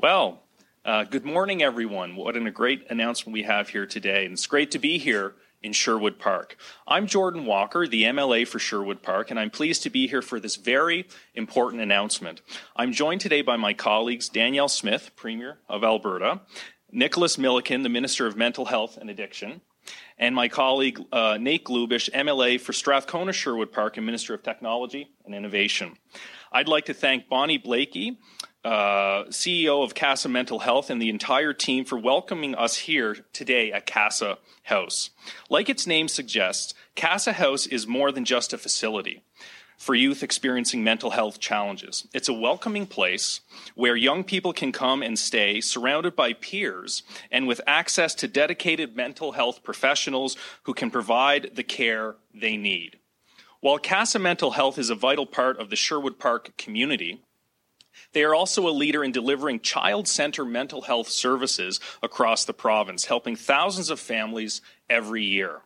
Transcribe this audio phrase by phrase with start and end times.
[0.00, 0.44] Well,
[0.84, 2.14] uh, good morning, everyone.
[2.14, 4.26] What a great announcement we have here today.
[4.26, 6.56] And it's great to be here in Sherwood Park.
[6.86, 10.38] I'm Jordan Walker, the MLA for Sherwood Park, and I'm pleased to be here for
[10.38, 12.42] this very important announcement.
[12.76, 16.42] I'm joined today by my colleagues Danielle Smith, Premier of Alberta,
[16.92, 19.62] Nicholas Milliken, the Minister of Mental Health and Addiction,
[20.16, 25.10] and my colleague uh, Nate Glubish, MLA for Strathcona Sherwood Park and Minister of Technology
[25.24, 25.96] and Innovation.
[26.52, 28.20] I'd like to thank Bonnie Blakey,
[28.64, 33.72] uh, CEO of CASA Mental Health, and the entire team for welcoming us here today
[33.72, 35.10] at CASA House.
[35.48, 39.22] Like its name suggests, CASA House is more than just a facility
[39.78, 42.06] for youth experiencing mental health challenges.
[42.12, 43.40] It's a welcoming place
[43.76, 48.96] where young people can come and stay surrounded by peers and with access to dedicated
[48.96, 52.98] mental health professionals who can provide the care they need.
[53.60, 57.22] While CASA Mental Health is a vital part of the Sherwood Park community,
[58.18, 63.04] they are also a leader in delivering child centered mental health services across the province,
[63.04, 64.60] helping thousands of families
[64.90, 65.60] every year.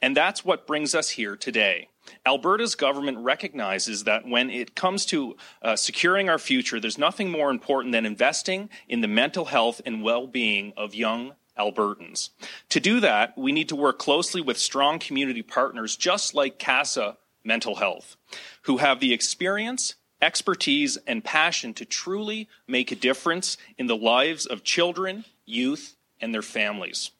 [0.00, 1.90] And that's what brings us here today.
[2.24, 7.50] Alberta's government recognizes that when it comes to uh, securing our future, there's nothing more
[7.50, 12.30] important than investing in the mental health and well being of young Albertans.
[12.70, 17.18] To do that, we need to work closely with strong community partners just like CASA
[17.44, 18.16] Mental Health,
[18.62, 24.46] who have the experience, expertise, and passion to truly make a difference in the lives
[24.46, 27.10] of children, youth, and their families.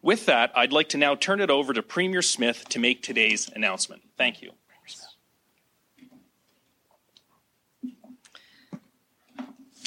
[0.00, 3.48] With that, I'd like to now turn it over to Premier Smith to make today's
[3.54, 4.02] announcement.
[4.16, 4.52] Thank you.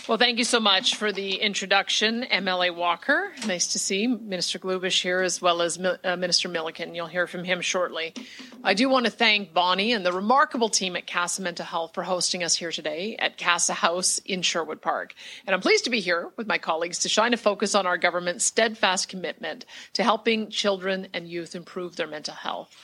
[0.07, 3.31] Well, thank you so much for the introduction, MLA Walker.
[3.45, 6.95] Nice to see Minister Glubish here as well as uh, Minister Milliken.
[6.95, 8.16] You'll hear from him shortly.
[8.63, 12.02] I do want to thank Bonnie and the remarkable team at CASA Mental Health for
[12.02, 15.13] hosting us here today at CASA House in Sherwood Park.
[15.45, 17.97] And I'm pleased to be here with my colleagues to shine a focus on our
[17.97, 22.75] government's steadfast commitment to helping children and youth improve their mental health.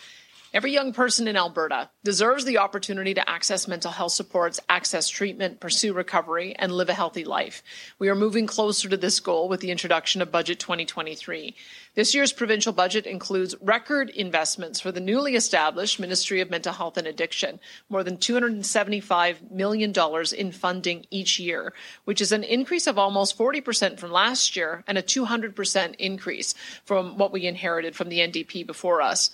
[0.54, 5.60] Every young person in Alberta deserves the opportunity to access mental health supports, access treatment,
[5.60, 7.62] pursue recovery, and live a healthy life.
[8.00, 11.54] We are moving closer to this goal with the introduction of Budget 2023.
[11.96, 16.96] This year's provincial budget includes record investments for the newly established Ministry of Mental Health
[16.96, 19.94] and Addiction, more than $275 million
[20.38, 21.74] in funding each year,
[22.06, 26.54] which is an increase of almost 40% from last year and a 200% increase
[26.86, 29.30] from what we inherited from the NDP before us.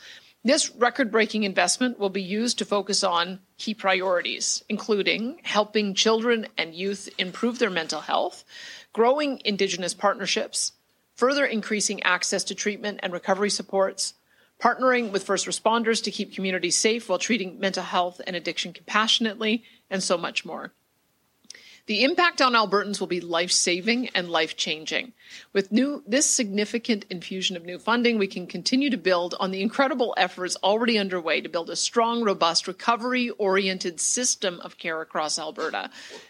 [0.45, 6.47] This record breaking investment will be used to focus on key priorities, including helping children
[6.57, 8.43] and youth improve their mental health,
[8.91, 10.73] growing Indigenous partnerships,
[11.15, 14.15] further increasing access to treatment and recovery supports,
[14.59, 19.63] partnering with first responders to keep communities safe while treating mental health and addiction compassionately,
[19.89, 20.73] and so much more.
[21.85, 25.11] The impact on Albertans will be life saving and life changing.
[25.51, 29.61] With new, this significant infusion of new funding, we can continue to build on the
[29.61, 35.37] incredible efforts already underway to build a strong, robust, recovery oriented system of care across
[35.37, 35.89] Alberta.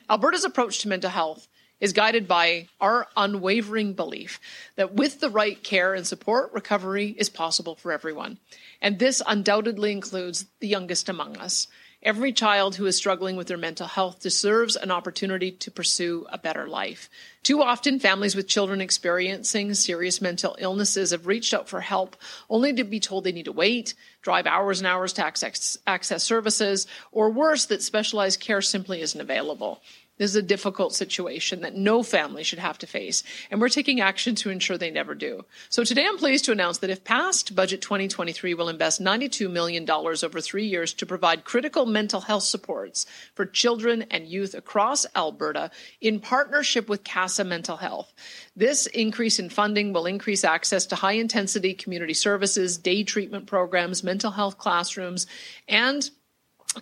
[0.10, 1.48] Alberta's approach to mental health
[1.80, 4.40] is guided by our unwavering belief
[4.76, 8.40] that with the right care and support, recovery is possible for everyone.
[8.82, 11.68] And this undoubtedly includes the youngest among us.
[12.06, 16.38] Every child who is struggling with their mental health deserves an opportunity to pursue a
[16.38, 17.10] better life.
[17.44, 22.18] Too often, families with children experiencing serious mental illnesses have reached out for help
[22.50, 26.26] only to be told they need to wait, drive hours and hours to access, access
[26.26, 29.82] services, or worse, that specialized care simply isn't available.
[30.18, 34.00] This is a difficult situation that no family should have to face, and we're taking
[34.00, 35.44] action to ensure they never do.
[35.70, 39.90] So today I'm pleased to announce that if passed, Budget 2023 will invest $92 million
[39.90, 45.72] over three years to provide critical mental health supports for children and youth across Alberta
[46.00, 48.14] in partnership with CASA Mental Health.
[48.56, 54.04] This increase in funding will increase access to high intensity community services, day treatment programs,
[54.04, 55.26] mental health classrooms,
[55.68, 56.12] and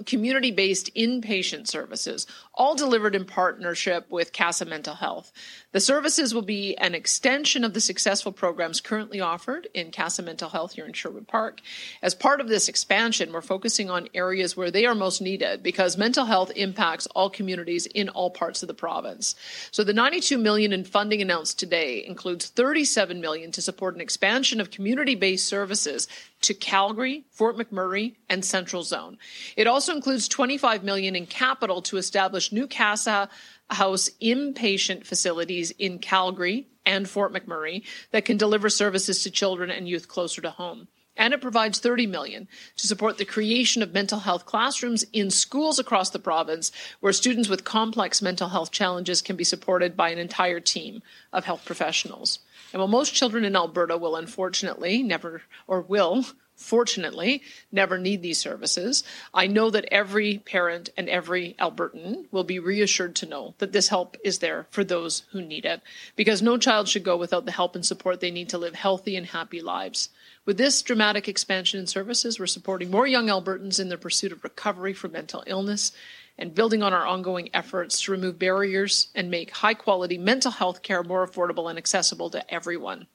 [0.06, 2.28] community based inpatient services,
[2.62, 5.32] all delivered in partnership with CASA Mental Health.
[5.72, 10.48] The services will be an extension of the successful programs currently offered in CASA Mental
[10.48, 11.62] Health here in Sherwood Park.
[12.04, 15.98] As part of this expansion, we're focusing on areas where they are most needed because
[15.98, 19.34] mental health impacts all communities in all parts of the province.
[19.72, 24.62] So the 92 million in funding announced today includes 37 million to support an expansion
[24.62, 26.08] of community-based services
[26.42, 29.18] to Calgary, Fort McMurray, and Central Zone.
[29.56, 33.30] It also includes 25 million in capital to establish new CASA
[33.70, 39.88] house inpatient facilities in Calgary and Fort McMurray that can deliver services to children and
[39.88, 40.88] youth closer to home.
[41.18, 45.78] and it provides 30 million to support the creation of mental health classrooms in schools
[45.78, 46.72] across the province
[47.02, 51.02] where students with complex mental health challenges can be supported by an entire team
[51.34, 52.40] of health professionals.
[52.72, 56.26] And while most children in Alberta will unfortunately never or will
[56.62, 57.42] fortunately
[57.72, 59.04] never need these services,
[59.34, 63.88] I know that every parent and every Albertan will be reassured to know that this
[63.88, 65.82] help is there for those who need it
[66.16, 69.16] because no child should go without the help and support they need to live healthy
[69.16, 70.10] and happy lives.
[70.46, 74.44] With this dramatic expansion in services, we're supporting more young Albertans in their pursuit of
[74.44, 75.92] recovery from mental illness
[76.38, 80.82] and building on our ongoing efforts to remove barriers and make high quality mental health
[80.82, 83.08] care more affordable and accessible to everyone.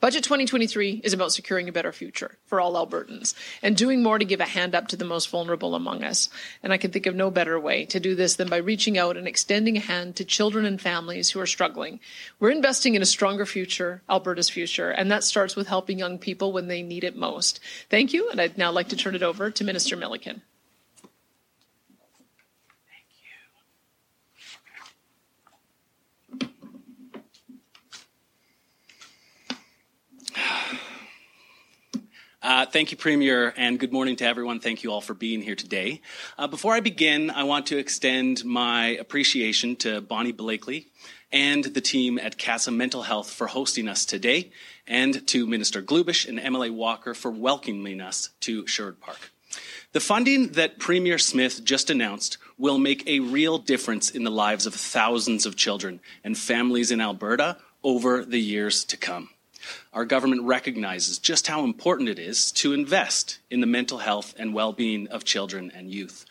[0.00, 4.24] Budget 2023 is about securing a better future for all Albertans and doing more to
[4.24, 6.28] give a hand up to the most vulnerable among us.
[6.62, 9.16] And I can think of no better way to do this than by reaching out
[9.16, 11.98] and extending a hand to children and families who are struggling.
[12.38, 16.52] We're investing in a stronger future, Alberta's future, and that starts with helping young people
[16.52, 17.58] when they need it most.
[17.90, 20.42] Thank you, and I'd now like to turn it over to Minister Milliken.
[32.40, 34.60] Uh, thank you, Premier, and good morning to everyone.
[34.60, 36.00] Thank you all for being here today.
[36.38, 40.86] Uh, before I begin, I want to extend my appreciation to Bonnie Blakely
[41.32, 44.52] and the team at CASA Mental Health for hosting us today,
[44.86, 49.32] and to Minister Glubish and MLA Walker for welcoming us to Sherwood Park.
[49.90, 54.64] The funding that Premier Smith just announced will make a real difference in the lives
[54.64, 59.30] of thousands of children and families in Alberta over the years to come
[59.98, 64.54] our government recognizes just how important it is to invest in the mental health and
[64.54, 66.24] well being of children and youth.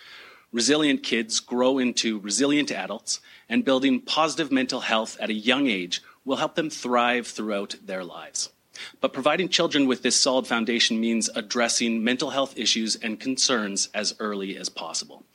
[0.53, 3.19] Resilient kids grow into resilient adults,
[3.49, 8.05] and building positive mental health at a young age will help them thrive throughout their
[8.05, 8.51] lives.
[9.01, 14.15] But providing children with this solid foundation means addressing mental health issues and concerns as
[14.19, 15.25] early as possible.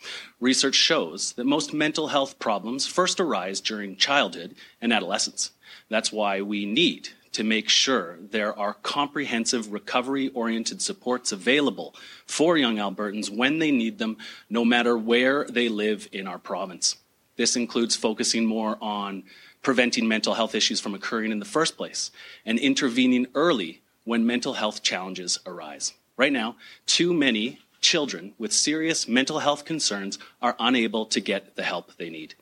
[0.40, 5.50] Research shows that most mental health problems first arise during childhood and adolescence.
[5.90, 11.94] That's why we need to make sure there are comprehensive recovery oriented supports available
[12.26, 14.16] for young Albertans when they need them,
[14.50, 16.96] no matter where they live in our province.
[17.36, 19.24] This includes focusing more on
[19.62, 22.10] preventing mental health issues from occurring in the first place
[22.44, 25.94] and intervening early when mental health challenges arise.
[26.16, 26.56] Right now,
[26.86, 32.10] too many children with serious mental health concerns are unable to get the help they
[32.10, 32.34] need.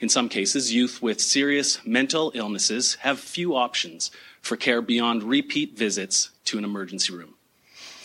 [0.00, 5.76] In some cases, youth with serious mental illnesses have few options for care beyond repeat
[5.76, 7.34] visits to an emergency room.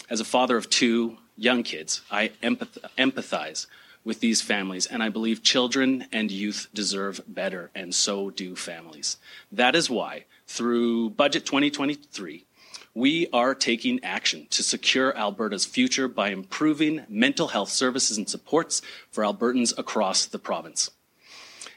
[0.10, 3.68] As a father of two young kids, I empath- empathize
[4.04, 9.18] with these families, and I believe children and youth deserve better, and so do families.
[9.52, 12.46] That is why, through Budget 2023,
[12.96, 18.82] we are taking action to secure Alberta's future by improving mental health services and supports
[19.12, 20.90] for Albertans across the province.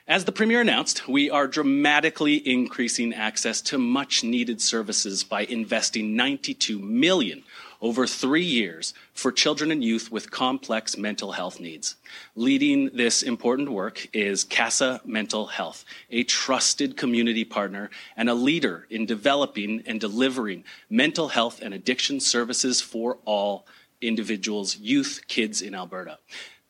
[0.08, 6.14] As the Premier announced, we are dramatically increasing access to much needed services by investing
[6.14, 7.42] 92 million
[7.82, 11.96] over three years for children and youth with complex mental health needs.
[12.36, 18.86] Leading this important work is CASA Mental Health, a trusted community partner and a leader
[18.88, 23.66] in developing and delivering mental health and addiction services for all
[24.00, 26.18] individuals, youth, kids in Alberta.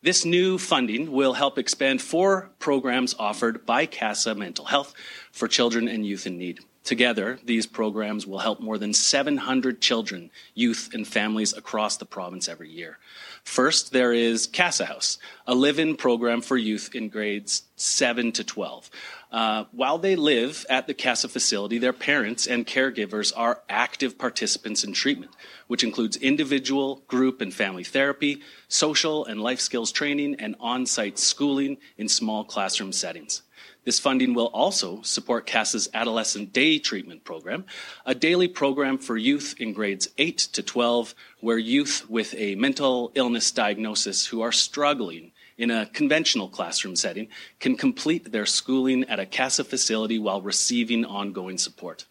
[0.03, 4.93] This new funding will help expand four programs offered by CASA Mental Health
[5.31, 6.59] for children and youth in need.
[6.83, 12.47] Together, these programs will help more than 700 children, youth, and families across the province
[12.47, 12.99] every year.
[13.43, 15.17] First, there is CASA House,
[15.47, 18.91] a live in program for youth in grades 7 to 12.
[19.29, 24.85] Uh, while they live at the CASA facility, their parents and caregivers are active participants
[24.85, 25.31] in treatment,
[25.67, 31.19] which includes individual, group, and family therapy, social and life skills training, and on site
[31.19, 33.41] schooling in small classroom settings.
[33.83, 37.65] This funding will also support CASA's Adolescent Day Treatment Program,
[38.05, 43.11] a daily program for youth in grades 8 to 12, where youth with a mental
[43.15, 47.27] illness diagnosis who are struggling in a conventional classroom setting
[47.59, 52.05] can complete their schooling at a CASA facility while receiving ongoing support.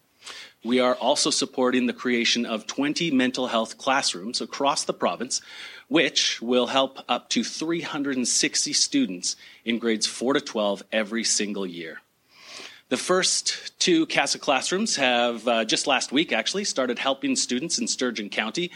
[0.64, 5.40] We are also supporting the creation of 20 mental health classrooms across the province,
[5.86, 12.00] which will help up to 360 students in grades 4 to 12 every single year.
[12.88, 17.88] The first two CASA classrooms have uh, just last week actually started helping students in
[17.88, 18.70] Sturgeon County.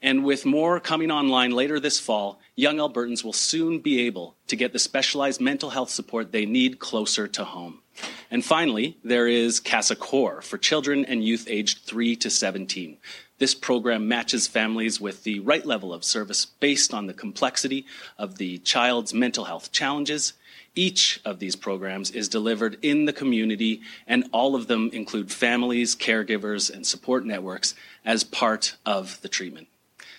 [0.00, 4.56] And with more coming online later this fall, young Albertans will soon be able to
[4.56, 7.82] get the specialized mental health support they need closer to home.
[8.30, 12.96] And finally, there is CASA Core for children and youth aged 3 to 17.
[13.38, 17.84] This program matches families with the right level of service based on the complexity
[18.18, 20.32] of the child's mental health challenges.
[20.74, 25.94] Each of these programs is delivered in the community, and all of them include families,
[25.94, 29.68] caregivers, and support networks as part of the treatment.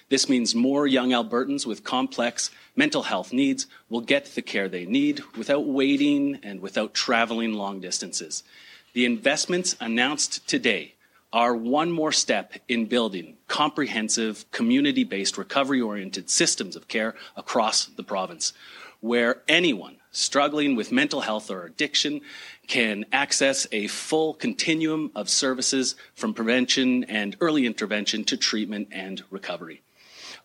[0.10, 4.86] This means more young Albertans with complex mental health needs will get the care they
[4.86, 8.44] need without waiting and without traveling long distances.
[8.94, 10.96] The investments announced today
[11.34, 17.88] are one more step in building comprehensive, community based, recovery oriented systems of care across
[17.88, 18.54] the province,
[19.02, 22.22] where anyone struggling with mental health or addiction
[22.66, 29.22] can access a full continuum of services from prevention and early intervention to treatment and
[29.30, 29.82] recovery.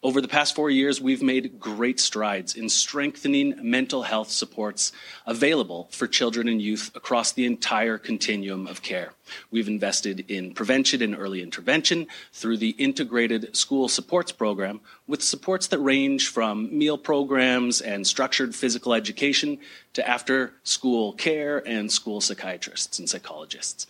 [0.05, 4.91] Over the past four years, we've made great strides in strengthening mental health supports
[5.27, 9.13] available for children and youth across the entire continuum of care.
[9.53, 15.69] We've invested in prevention and early intervention through the Integrated School Supports Program, with supports
[15.69, 19.59] that range from meal programs and structured physical education
[19.93, 23.87] to after school care and school psychiatrists and psychologists.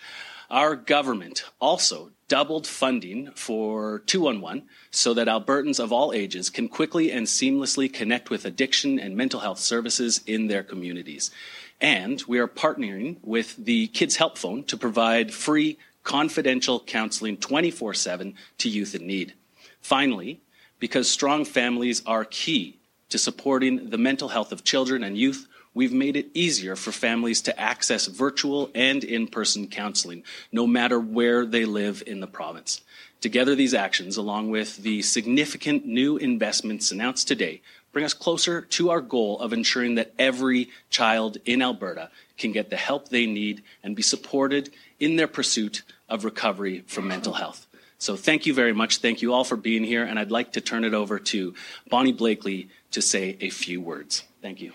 [0.51, 7.13] Our government also doubled funding for 211 so that Albertans of all ages can quickly
[7.13, 11.31] and seamlessly connect with addiction and mental health services in their communities.
[11.79, 17.93] And we are partnering with the Kids Help Phone to provide free, confidential counseling 24
[17.93, 19.35] 7 to youth in need.
[19.83, 20.41] Finally,
[20.79, 22.79] because strong families are key
[23.11, 27.41] to supporting the mental health of children and youth, we've made it easier for families
[27.43, 32.83] to access virtual and in person counseling, no matter where they live in the province.
[33.21, 37.63] Together, these actions, along with the significant new investments announced today,
[37.93, 42.71] bring us closer to our goal of ensuring that every child in Alberta can get
[42.71, 47.67] the help they need and be supported in their pursuit of recovery from mental health.
[47.99, 48.99] So, thank you very much.
[48.99, 50.03] Thank you all for being here.
[50.03, 51.55] And I'd like to turn it over to
[51.89, 54.25] Bonnie Blakely to say a few words.
[54.43, 54.73] Thank you.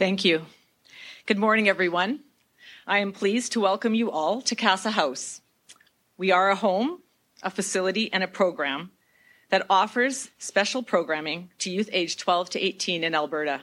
[0.00, 0.46] Thank you.
[1.26, 2.20] Good morning, everyone.
[2.86, 5.42] I am pleased to welcome you all to Casa House.
[6.16, 7.02] We are a home,
[7.42, 8.92] a facility, and a program
[9.50, 13.60] that offers special programming to youth aged 12 to 18 in Alberta.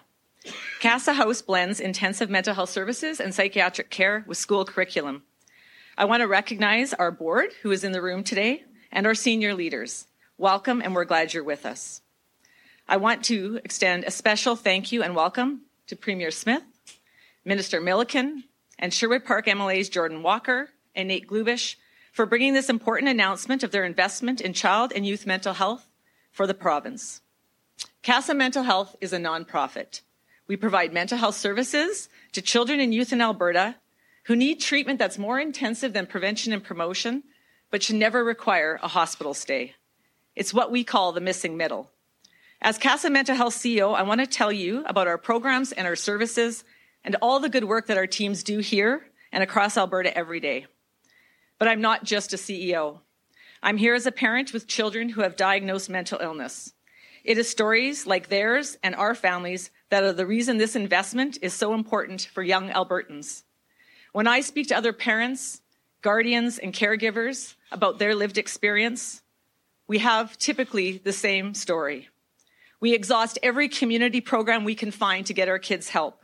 [0.79, 5.24] Casa House blends intensive mental health services and psychiatric care with school curriculum.
[5.98, 9.56] I want to recognize our board, who is in the room today, and our senior
[9.56, 10.06] leaders.
[10.38, 12.03] Welcome, and we're glad you're with us.
[12.88, 16.63] I want to extend a special thank you and welcome to Premier Smith,
[17.44, 18.44] Minister Milliken,
[18.77, 21.75] and Sherwood Park MLAs Jordan Walker and Nate Glubish
[22.12, 25.88] for bringing this important announcement of their investment in child and youth mental health
[26.32, 27.22] for the province.
[28.03, 30.01] CASA Mental Health is a nonprofit.
[30.48, 33.75] We provide mental health services to children and youth in Alberta
[34.25, 37.24] who need treatment that's more intensive than prevention and promotion,
[37.72, 39.74] but should never require a hospital stay.
[40.36, 41.91] It's what we call the missing middle.
[42.62, 45.96] As CASA Mental Health CEO, I want to tell you about our programs and our
[45.96, 46.64] services
[47.04, 50.66] and all the good work that our teams do here and across Alberta every day.
[51.60, 53.02] But I'm not just a CEO.
[53.62, 56.74] I'm here as a parent with children who have diagnosed mental illness.
[57.24, 61.54] It is stories like theirs and our families that are the reason this investment is
[61.54, 63.44] so important for young Albertans.
[64.14, 65.62] When I speak to other parents,
[66.02, 69.22] guardians, and caregivers about their lived experience,
[69.88, 72.10] we have typically the same story.
[72.80, 76.22] We exhaust every community program we can find to get our kids help.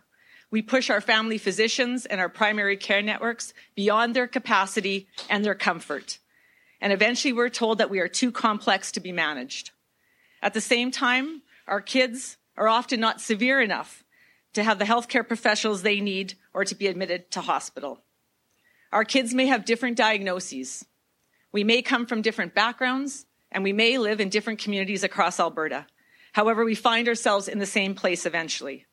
[0.52, 5.56] We push our family physicians and our primary care networks beyond their capacity and their
[5.56, 6.20] comfort.
[6.80, 9.72] And eventually we're told that we are too complex to be managed.
[10.44, 14.04] At the same time, our kids are often not severe enough
[14.54, 18.02] to have the healthcare professionals they need or to be admitted to hospital.
[18.92, 20.86] Our kids may have different diagnoses.
[21.52, 25.88] We may come from different backgrounds and we may live in different communities across Alberta.
[26.34, 28.86] However, we find ourselves in the same place eventually.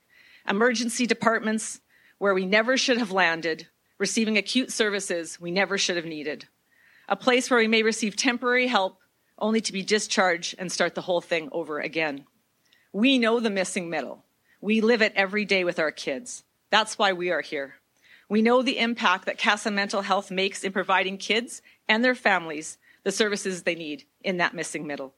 [0.49, 1.81] Emergency departments
[2.19, 3.67] where we never should have landed,
[3.99, 6.47] receiving acute services we never should have needed.
[7.09, 8.99] A place where we may receive temporary help
[9.39, 12.27] only to be discharged and start the whole thing over again.
[12.93, 14.25] We know the missing middle.
[14.61, 16.45] We live it every day with our kids.
[16.69, 17.77] That's why we are here.
[18.29, 22.77] We know the impact that CASA Mental Health makes in providing kids and their families
[23.03, 25.15] the services they need in that missing middle.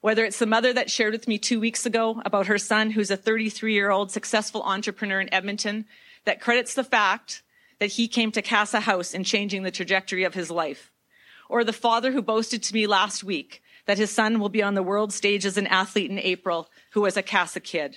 [0.00, 3.10] Whether it's the mother that shared with me two weeks ago about her son, who's
[3.10, 5.86] a 33 year old successful entrepreneur in Edmonton,
[6.24, 7.42] that credits the fact
[7.80, 10.92] that he came to Casa House in changing the trajectory of his life.
[11.48, 14.74] Or the father who boasted to me last week that his son will be on
[14.74, 17.96] the world stage as an athlete in April, who was a Casa kid.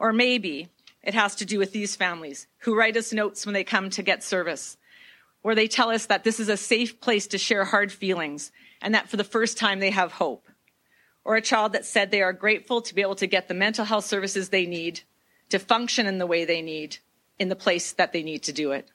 [0.00, 0.68] Or maybe
[1.02, 4.02] it has to do with these families who write us notes when they come to
[4.02, 4.76] get service,
[5.42, 8.50] where they tell us that this is a safe place to share hard feelings
[8.82, 10.49] and that for the first time they have hope.
[11.30, 13.84] Or a child that said they are grateful to be able to get the mental
[13.84, 15.02] health services they need,
[15.50, 16.96] to function in the way they need,
[17.38, 18.88] in the place that they need to do it.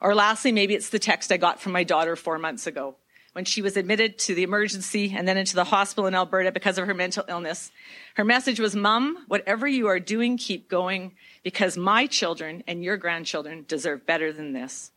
[0.00, 2.96] Or lastly, maybe it's the text I got from my daughter four months ago
[3.34, 6.78] when she was admitted to the emergency and then into the hospital in Alberta because
[6.78, 7.70] of her mental illness.
[8.14, 11.12] Her message was, Mom, whatever you are doing, keep going
[11.42, 14.90] because my children and your grandchildren deserve better than this.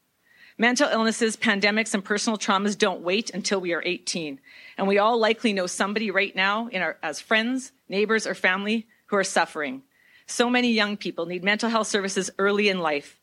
[0.61, 4.41] Mental illnesses, pandemics, and personal traumas don't wait until we are 18.
[4.77, 9.15] And we all likely know somebody right now our, as friends, neighbors, or family who
[9.15, 9.83] are suffering.
[10.27, 13.17] So many young people need mental health services early in life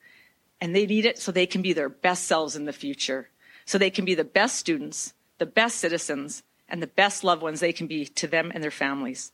[0.62, 3.28] and they need it so they can be their best selves in the future,
[3.66, 7.60] so they can be the best students, the best citizens, and the best loved ones
[7.60, 9.32] they can be to them and their families.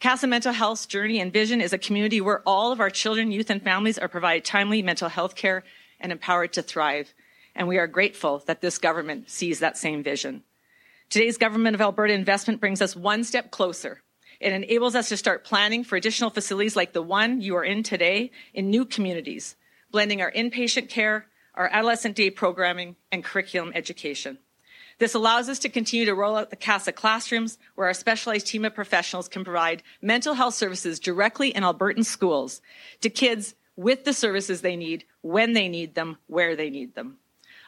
[0.00, 3.48] CASA Mental Health's journey and vision is a community where all of our children, youth,
[3.48, 5.62] and families are provided timely mental health care
[6.00, 7.14] and empowered to thrive.
[7.54, 10.42] And we are grateful that this government sees that same vision.
[11.10, 14.02] Today's Government of Alberta investment brings us one step closer.
[14.40, 17.82] It enables us to start planning for additional facilities like the one you are in
[17.82, 19.56] today in new communities
[19.94, 24.36] blending our inpatient care, our adolescent day programming, and curriculum education.
[24.98, 28.64] This allows us to continue to roll out the CASA classrooms where our specialized team
[28.64, 32.60] of professionals can provide mental health services directly in Albertan schools
[33.02, 37.18] to kids with the services they need, when they need them, where they need them.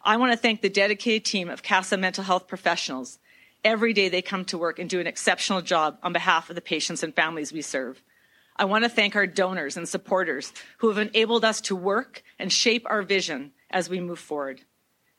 [0.07, 3.19] I want to thank the dedicated team of CASA mental health professionals.
[3.65, 6.63] Every day they come to work and do an exceptional job on behalf of the
[6.63, 8.01] patients and families we serve.
[8.55, 12.53] I want to thank our donors and supporters who have enabled us to work and
[12.53, 14.61] shape our vision as we move forward.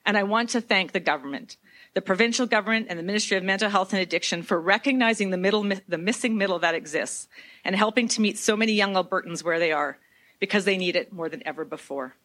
[0.05, 1.57] And I want to thank the government,
[1.93, 5.69] the provincial government and the Ministry of Mental Health and Addiction for recognizing the middle,
[5.89, 7.27] the missing middle that exists
[7.65, 9.97] and helping to meet so many young Albertans where they are
[10.39, 12.15] because they need it more than ever before.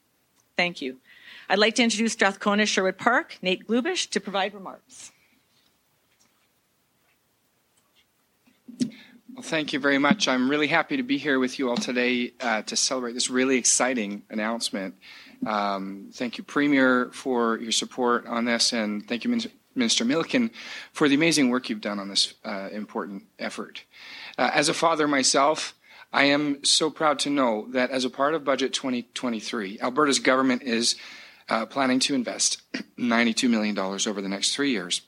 [0.57, 0.99] Thank you.
[1.53, 5.13] I'd like to introduce Strathcona Sherwood Park, Nate Glubish, to provide remarks.
[8.81, 10.29] Well, thank you very much.
[10.29, 13.59] I'm really happy to be here with you all today uh, to celebrate this really
[13.59, 14.95] exciting announcement.
[15.47, 20.53] Um, thank you, Premier, for your support on this, and thank you, Min- Minister Milliken,
[20.95, 23.85] for the amazing work you've done on this uh, important effort.
[24.39, 25.75] Uh, as a father myself,
[26.15, 30.63] I am so proud to know that as a part of Budget 2023, Alberta's government
[30.63, 30.97] is
[31.53, 32.63] uh, planning to invest
[32.99, 35.03] $92 million over the next three years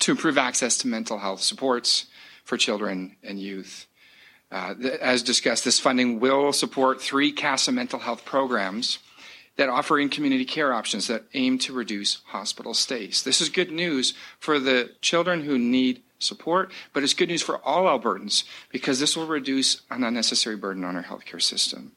[0.00, 2.06] to improve access to mental health supports
[2.44, 3.86] for children and youth.
[4.52, 8.98] Uh, as discussed, this funding will support three CASA mental health programs
[9.56, 13.22] that offer in community care options that aim to reduce hospital stays.
[13.22, 17.58] This is good news for the children who need support, but it's good news for
[17.64, 21.92] all Albertans because this will reduce an unnecessary burden on our healthcare system.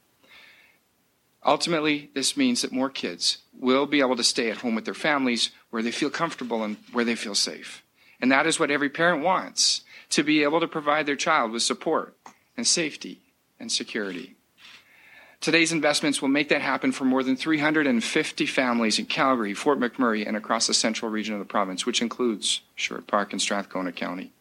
[1.45, 4.93] Ultimately, this means that more kids will be able to stay at home with their
[4.93, 7.84] families where they feel comfortable and where they feel safe.
[8.21, 11.63] And that is what every parent wants to be able to provide their child with
[11.63, 12.15] support
[12.56, 13.21] and safety
[13.60, 14.36] and security.
[15.39, 20.27] Today's investments will make that happen for more than 350 families in Calgary, Fort McMurray,
[20.27, 24.32] and across the central region of the province, which includes Sherwood Park and Strathcona County.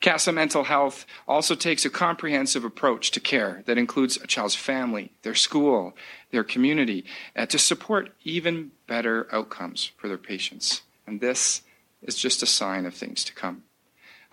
[0.00, 5.12] CASA Mental Health also takes a comprehensive approach to care that includes a child's family,
[5.22, 5.96] their school,
[6.30, 10.82] their community, uh, to support even better outcomes for their patients.
[11.06, 11.62] And this
[12.00, 13.64] is just a sign of things to come.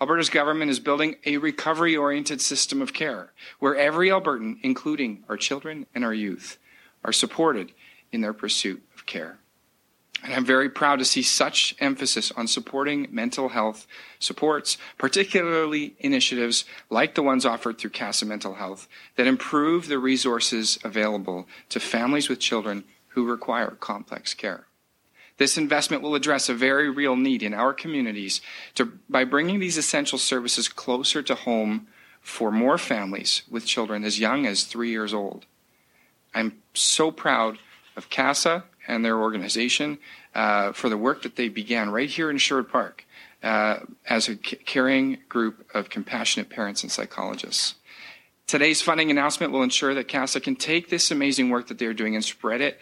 [0.00, 5.38] Alberta's government is building a recovery oriented system of care where every Albertan, including our
[5.38, 6.58] children and our youth,
[7.02, 7.72] are supported
[8.12, 9.38] in their pursuit of care.
[10.26, 13.86] And I'm very proud to see such emphasis on supporting mental health
[14.18, 20.80] supports, particularly initiatives like the ones offered through CASA Mental Health that improve the resources
[20.82, 24.66] available to families with children who require complex care.
[25.38, 28.40] This investment will address a very real need in our communities
[28.74, 31.86] to, by bringing these essential services closer to home
[32.20, 35.46] for more families with children as young as three years old.
[36.34, 37.58] I'm so proud
[37.96, 39.98] of CASA and their organization
[40.34, 43.04] uh, for the work that they began right here in Sherwood Park
[43.42, 47.74] uh, as a caring group of compassionate parents and psychologists.
[48.46, 52.14] Today's funding announcement will ensure that CASA can take this amazing work that they're doing
[52.14, 52.78] and spread it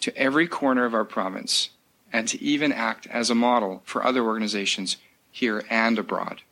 [0.00, 1.70] to every corner of our province
[2.12, 4.96] and to even act as a model for other organizations
[5.30, 6.42] here and abroad.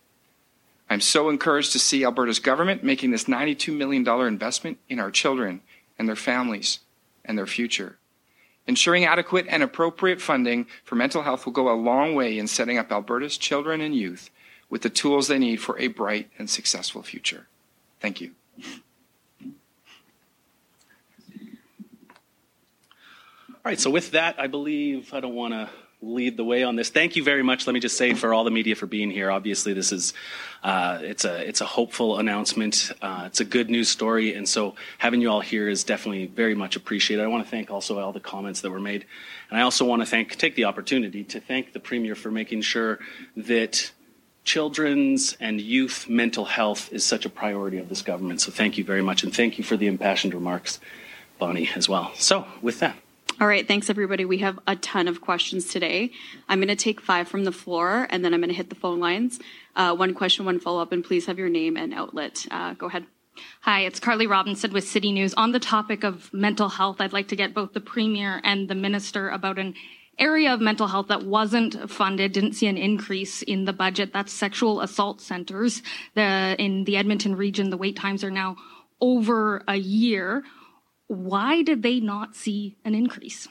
[0.91, 5.61] I'm so encouraged to see Alberta's government making this $92 million investment in our children
[5.99, 6.81] and their families
[7.25, 7.99] and their future.
[8.69, 12.77] Ensuring adequate and appropriate funding for mental health will go a long way in setting
[12.77, 14.31] up Alberta's children and youth
[14.69, 17.47] with the tools they need for a bright and successful future.
[17.99, 18.33] Thank you.
[23.51, 25.71] All right, so with that, I believe I don't want to
[26.01, 26.91] lead the way on this.
[26.91, 27.67] Thank you very much.
[27.67, 29.31] Let me just say for all the media for being here.
[29.31, 30.15] Obviously, this is
[30.63, 32.93] uh, it's a it's a hopeful announcement.
[33.03, 36.55] Uh, it's a good news story, and so having you all here is definitely very
[36.55, 37.23] much appreciated.
[37.23, 39.07] I want to thank also all the comments that were made,
[39.51, 42.63] and I also want to thank take the opportunity to thank the premier for making
[42.63, 43.01] sure
[43.37, 43.91] that
[44.45, 48.41] children's and youth mental health is such a priority of this government.
[48.41, 50.79] So thank you very much, and thank you for the impassioned remarks,
[51.39, 52.13] Bonnie, as well.
[52.15, 52.97] So with that.
[53.41, 54.25] All right, thanks everybody.
[54.25, 56.11] We have a ton of questions today.
[56.49, 58.75] I'm going to take five from the floor and then I'm going to hit the
[58.75, 59.39] phone lines.
[59.77, 62.45] Uh, one question, one follow up, and please have your name and outlet.
[62.51, 63.07] Uh, go ahead.
[63.61, 65.35] Hi, it's Carly Robinson with City News.
[65.35, 68.75] On the topic of mental health, I'd like to get both the Premier and the
[68.75, 69.75] Minister about an
[70.19, 74.13] area of mental health that wasn't funded, didn't see an increase in the budget.
[74.13, 75.81] That's sexual assault centers.
[76.17, 78.57] The, in the Edmonton region, the wait times are now
[79.01, 80.43] over a year
[81.09, 83.49] why did they not see an increase?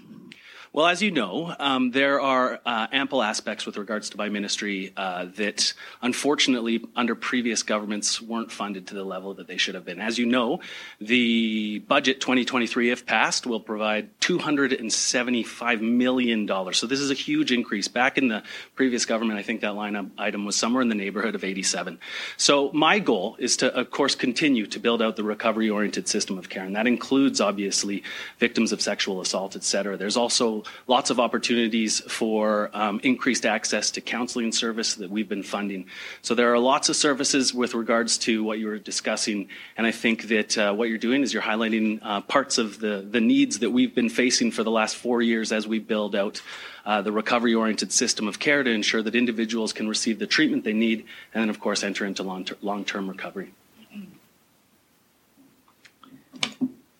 [0.73, 4.91] Well, as you know, um, there are uh, ample aspects with regards to my ministry
[4.97, 9.85] uh, that, unfortunately, under previous governments weren't funded to the level that they should have
[9.85, 10.01] been.
[10.01, 10.59] As you know,
[10.99, 16.47] the budget 2023, if passed, will provide $275 million.
[16.73, 17.87] So this is a huge increase.
[17.87, 18.43] Back in the
[18.75, 21.97] previous government, I think that line item was somewhere in the neighborhood of 87.
[22.35, 26.49] So my goal is to, of course, continue to build out the recovery-oriented system of
[26.49, 28.03] care, and that includes, obviously,
[28.37, 29.95] victims of sexual assault, et cetera.
[29.95, 30.56] There's also
[30.87, 35.85] lots of opportunities for um, increased access to counseling service that we've been funding.
[36.21, 39.91] So there are lots of services with regards to what you were discussing, and I
[39.91, 43.59] think that uh, what you're doing is you're highlighting uh, parts of the, the needs
[43.59, 46.41] that we've been facing for the last four years as we build out
[46.85, 50.63] uh, the recovery oriented system of care to ensure that individuals can receive the treatment
[50.63, 53.51] they need and then, of course, enter into long term recovery.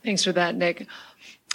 [0.04, 0.88] Thanks for that, Nick.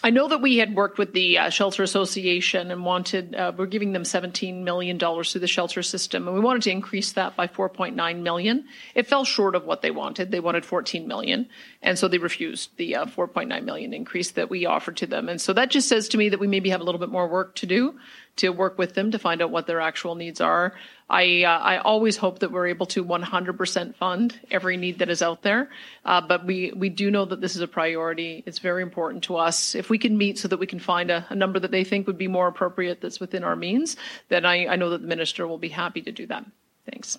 [0.05, 3.67] I know that we had worked with the uh, Shelter Association and wanted, uh, we're
[3.67, 7.47] giving them $17 million through the shelter system, and we wanted to increase that by
[7.47, 8.65] 4.9 million.
[8.97, 10.33] It fell short of what they wanted.
[10.33, 11.49] They wanted 14 million,
[11.83, 15.29] and so they refused the uh, 4.9 million increase that we offered to them.
[15.29, 17.29] And so that just says to me that we maybe have a little bit more
[17.29, 17.95] work to do
[18.37, 20.75] to work with them to find out what their actual needs are.
[21.12, 25.20] I, uh, I always hope that we're able to 100% fund every need that is
[25.20, 25.68] out there,
[26.07, 28.42] uh, but we, we do know that this is a priority.
[28.46, 29.75] It's very important to us.
[29.75, 32.07] If we can meet so that we can find a, a number that they think
[32.07, 33.96] would be more appropriate that's within our means,
[34.31, 36.46] then I, I know that the minister will be happy to do that.
[36.90, 37.18] Thanks.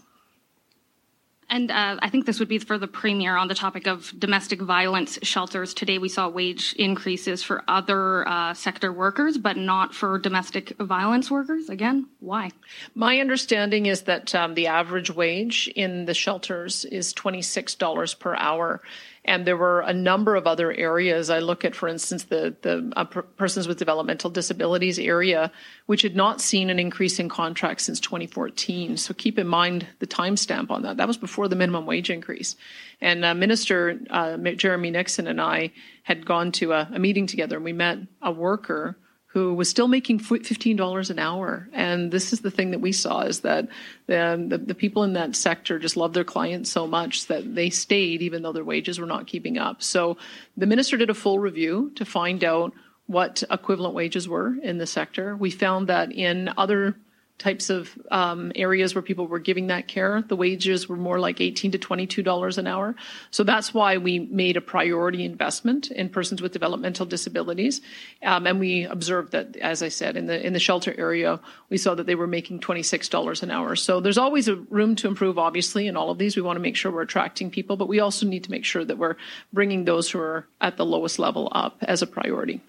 [1.53, 4.59] And uh, I think this would be for the premier on the topic of domestic
[4.59, 5.75] violence shelters.
[5.75, 11.29] Today we saw wage increases for other uh, sector workers, but not for domestic violence
[11.29, 11.69] workers.
[11.69, 12.49] Again, why?
[12.95, 18.81] My understanding is that um, the average wage in the shelters is $26 per hour.
[19.25, 21.29] And there were a number of other areas.
[21.29, 25.51] I look at, for instance, the, the uh, persons with developmental disabilities area,
[25.85, 28.97] which had not seen an increase in contracts since 2014.
[28.97, 30.97] So keep in mind the timestamp on that.
[30.97, 32.57] That was before the minimum wage increase.
[32.99, 35.71] And uh, Minister uh, Jeremy Nixon and I
[36.03, 38.97] had gone to a, a meeting together and we met a worker
[39.33, 41.67] who was still making $15 an hour.
[41.73, 43.67] And this is the thing that we saw is that
[44.05, 47.71] the, the, the, people in that sector just loved their clients so much that they
[47.71, 49.81] stayed even though their wages were not keeping up.
[49.81, 50.17] So
[50.55, 52.73] the minister did a full review to find out
[53.07, 55.35] what equivalent wages were in the sector.
[55.35, 56.95] We found that in other
[57.43, 61.41] types of um, areas where people were giving that care, the wages were more like
[61.41, 62.95] 18 to 22 dollars an hour.
[63.31, 67.81] So that's why we made a priority investment in persons with developmental disabilities,
[68.23, 71.77] um, and we observed that, as I said, in the in the shelter area, we
[71.77, 73.75] saw that they were making 26 dollars an hour.
[73.75, 75.37] So there's always a room to improve.
[75.37, 77.99] Obviously, in all of these, we want to make sure we're attracting people, but we
[77.99, 79.17] also need to make sure that we're
[79.51, 82.61] bringing those who are at the lowest level up as a priority.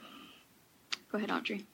[1.13, 1.65] Go ahead, Audrey.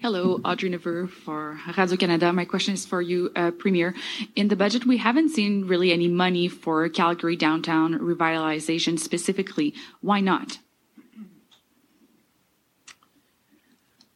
[0.00, 2.32] Hello, Audrey Neveu for Radio Canada.
[2.32, 3.96] My question is for you, uh, Premier.
[4.36, 9.74] In the budget, we haven't seen really any money for Calgary downtown revitalization specifically.
[10.00, 10.58] Why not?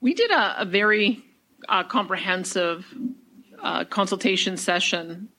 [0.00, 1.24] We did a, a very
[1.68, 2.86] uh, comprehensive
[3.60, 5.30] uh, consultation session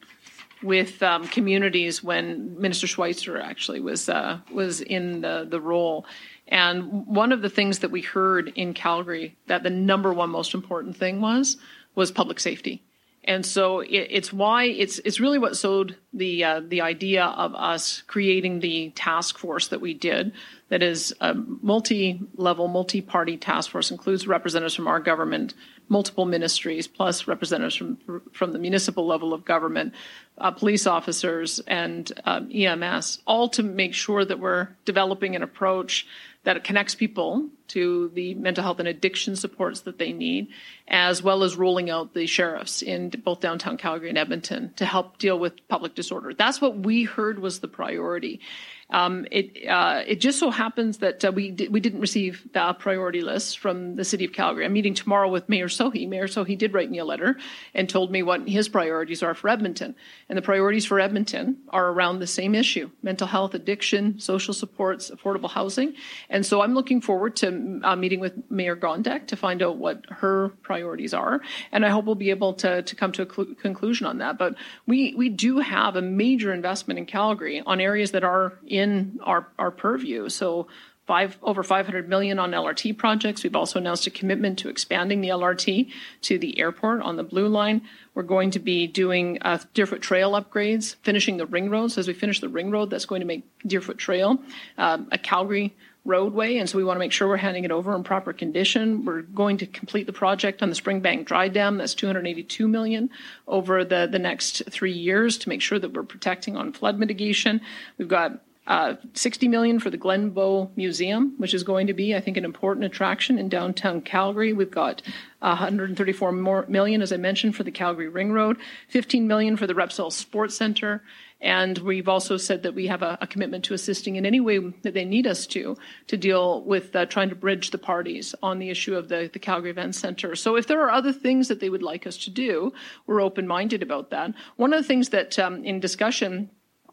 [0.62, 6.06] with um, communities when Minister Schweitzer actually was uh, was in the, the role.
[6.48, 10.54] And one of the things that we heard in Calgary that the number one most
[10.54, 11.58] important thing was
[11.96, 12.84] was public safety.
[13.26, 17.56] And so it, it's why it's it's really what sowed the uh, the idea of
[17.56, 20.34] us creating the task force that we did.
[20.70, 25.54] That is a multi-level, multi-party task force includes representatives from our government,
[25.88, 29.94] multiple ministries, plus representatives from, from the municipal level of government,
[30.40, 36.08] uh, police officers, and um, EMS, all to make sure that we're developing an approach
[36.44, 40.48] that connects people to the mental health and addiction supports that they need,
[40.88, 45.18] as well as rolling out the sheriffs in both downtown Calgary and Edmonton to help
[45.18, 46.34] deal with public disorder.
[46.34, 48.42] That's what we heard was the priority.
[48.90, 52.74] Um, it uh, it just so happens that uh, we di- we didn't receive the
[52.74, 54.66] priority list from the city of Calgary.
[54.66, 56.08] I'm meeting tomorrow with Mayor Sohi.
[56.08, 57.38] Mayor Sohi did write me a letter
[57.74, 59.96] and told me what his priorities are for Edmonton,
[60.30, 65.10] and the priorities for Edmonton are around the same issue: mental health, addiction, social supports,
[65.10, 65.96] affordable housing.
[66.30, 67.52] And so I'm looking forward to
[67.98, 72.16] meeting with Mayor Gondek to find out what her priorities are, and I hope we'll
[72.16, 74.38] be able to to come to a cl- conclusion on that.
[74.38, 79.20] But we we do have a major investment in Calgary on areas that are in
[79.24, 80.30] our, our purview.
[80.30, 80.68] So
[81.06, 83.44] five over 500 million on LRT projects.
[83.44, 85.90] We've also announced a commitment to expanding the LRT
[86.22, 87.82] to the airport on the blue line.
[88.14, 91.92] We're going to be doing uh, Deerfoot Trail upgrades, finishing the ring road.
[91.92, 94.40] So as we finish the ring road, that's going to make Deerfoot Trail
[94.78, 97.96] um, a Calgary roadway, and so we want to make sure we're handing it over
[97.96, 99.06] in proper condition.
[99.06, 101.78] We're going to complete the project on the Springbank Dry Dam.
[101.78, 103.10] That's 282 million
[103.48, 107.62] over the the next three years to make sure that we're protecting on flood mitigation.
[107.98, 112.22] We've got uh, 60 million for the Glenbow Museum, which is going to be, I
[112.22, 114.54] think, an important attraction in downtown Calgary.
[114.54, 115.02] We've got
[115.40, 119.74] 134 more million, as I mentioned, for the Calgary Ring Road, 15 million for the
[119.74, 121.04] Repsol Sports Center,
[121.44, 124.60] and we've also said that we have a, a, commitment to assisting in any way
[124.82, 125.76] that they need us to
[126.08, 129.40] to deal with uh, trying to bridge the parties on the issue of the, the
[129.40, 130.36] Calgary Event Center.
[130.36, 132.72] So if there are other things that they would like us to do,
[133.06, 134.34] we're open minded about that.
[134.56, 136.50] One of the things that um, in discussion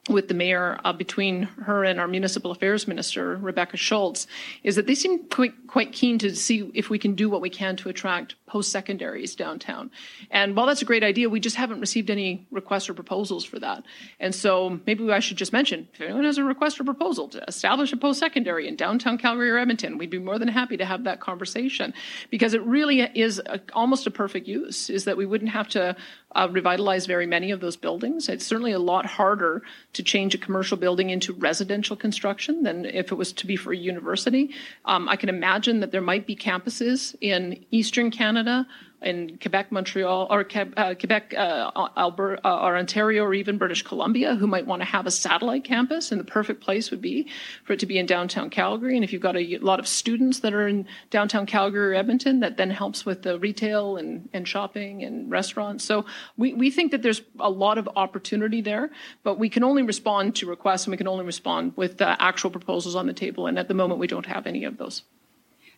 [0.09, 4.27] with the mayor uh, between her and our municipal affairs minister rebecca schulz
[4.65, 7.51] is that they seem quite, quite keen to see if we can do what we
[7.51, 9.91] can to attract post-secondaries downtown.
[10.31, 13.59] And while that's a great idea we just haven't received any requests or proposals for
[13.59, 13.85] that.
[14.19, 17.45] And so maybe i should just mention if anyone has a request or proposal to
[17.45, 21.05] establish a post-secondary in downtown calgary or edmonton we'd be more than happy to have
[21.05, 21.93] that conversation.
[22.31, 25.97] Because it really is a, almost a perfect use is that we wouldn't have to
[26.33, 28.29] uh, revitalize very many of those buildings.
[28.29, 29.63] It's certainly a lot harder
[29.95, 33.73] to change a commercial building into residential construction than if it was to be for
[33.73, 34.51] a university.
[34.85, 38.67] Um, I can imagine that there might be campuses in Eastern Canada
[39.03, 44.35] in Quebec, Montreal, or uh, Quebec, uh, Alberta, uh, or Ontario, or even British Columbia,
[44.35, 47.29] who might want to have a satellite campus, and the perfect place would be
[47.65, 48.97] for it to be in downtown Calgary.
[48.97, 52.41] And if you've got a lot of students that are in downtown Calgary or Edmonton,
[52.41, 55.85] that then helps with the retail and, and shopping and restaurants.
[55.85, 56.05] So
[56.37, 58.91] we, we think that there's a lot of opportunity there,
[59.23, 62.51] but we can only respond to requests and we can only respond with uh, actual
[62.51, 63.47] proposals on the table.
[63.47, 65.03] And at the moment, we don't have any of those.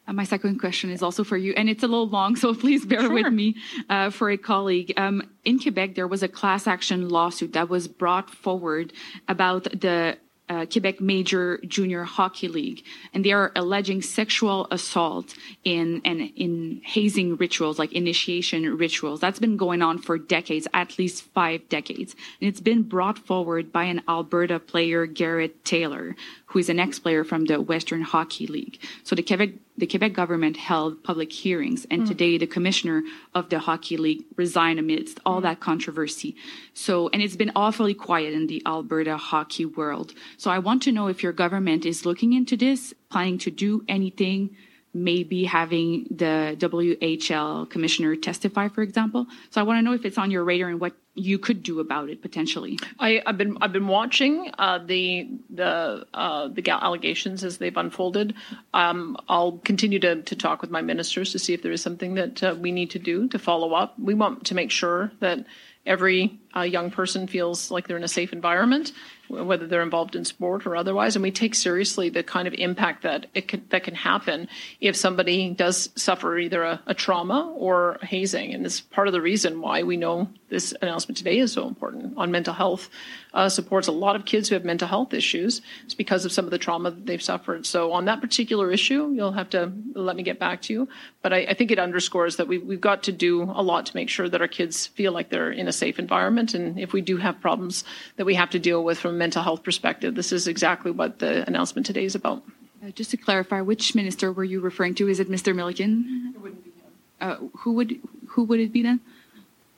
[0.06, 2.84] Uh, my second question is also for you, and it's a little long, so please
[2.84, 3.12] bear sure.
[3.12, 3.56] with me
[3.88, 4.92] uh, for a colleague.
[4.96, 8.92] Um, in Quebec, there was a class action lawsuit that was brought forward
[9.28, 10.16] about the
[10.48, 12.84] uh, Quebec Major Junior Hockey League,
[13.14, 15.34] and they are alleging sexual assault
[15.64, 19.20] in and in hazing rituals, like initiation rituals.
[19.20, 23.72] That's been going on for decades, at least five decades, and it's been brought forward
[23.72, 26.16] by an Alberta player, Garrett Taylor,
[26.52, 28.78] who is an ex-player from the Western Hockey League.
[29.04, 32.06] So the Quebec the Quebec government held public hearings, and mm.
[32.06, 33.02] today the commissioner
[33.34, 35.44] of the Hockey League resigned amidst all mm.
[35.44, 36.36] that controversy.
[36.74, 40.12] So, and it's been awfully quiet in the Alberta hockey world.
[40.36, 43.82] So, I want to know if your government is looking into this, planning to do
[43.88, 44.54] anything
[44.94, 49.26] maybe having the WHL commissioner testify, for example.
[49.50, 51.80] So I want to know if it's on your radar and what you could do
[51.80, 52.78] about it potentially.
[52.98, 58.34] I, have been I've been watching uh, the the uh, the allegations as they've unfolded.
[58.72, 62.14] Um, I'll continue to to talk with my ministers to see if there is something
[62.14, 63.98] that uh, we need to do to follow up.
[63.98, 65.44] We want to make sure that
[65.84, 68.92] every uh, young person feels like they're in a safe environment
[69.32, 73.02] whether they're involved in sport or otherwise, and we take seriously the kind of impact
[73.02, 74.48] that it can, that can happen
[74.80, 79.20] if somebody does suffer either a, a trauma or hazing, and it's part of the
[79.20, 82.90] reason why we know this announcement today is so important on mental health
[83.32, 85.62] uh, supports a lot of kids who have mental health issues.
[85.84, 87.64] It's because of some of the trauma that they've suffered.
[87.64, 90.88] So on that particular issue, you'll have to let me get back to you.
[91.22, 93.96] But I, I think it underscores that we've, we've got to do a lot to
[93.96, 97.00] make sure that our kids feel like they're in a safe environment, and if we
[97.00, 97.84] do have problems
[98.16, 100.14] that we have to deal with from a mental health perspective.
[100.14, 102.42] This is exactly what the announcement today is about.
[102.84, 105.08] Uh, just to clarify, which minister were you referring to?
[105.08, 105.54] Is it Mr.
[105.54, 106.32] Milliken?
[106.34, 106.90] It wouldn't be him.
[107.20, 109.00] Uh, who would who would it be then?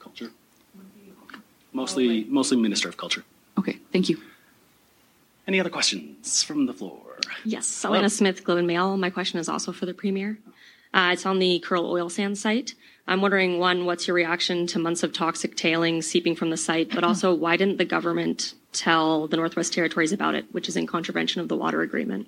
[0.01, 0.31] Culture.
[1.73, 3.25] Mostly, mostly Minister of Culture.
[3.59, 4.21] Okay, thank you.
[5.47, 7.01] Any other questions from the floor?
[7.45, 8.07] Yes, Hello.
[8.09, 8.97] Smith, Globe and Mail.
[8.97, 10.39] My question is also for the Premier.
[10.95, 12.75] Uh, it's on the Kearl Oil Sands site.
[13.07, 16.91] I'm wondering, one, what's your reaction to months of toxic tailings seeping from the site,
[16.91, 20.87] but also why didn't the government tell the Northwest Territories about it, which is in
[20.87, 22.27] contravention of the water agreement?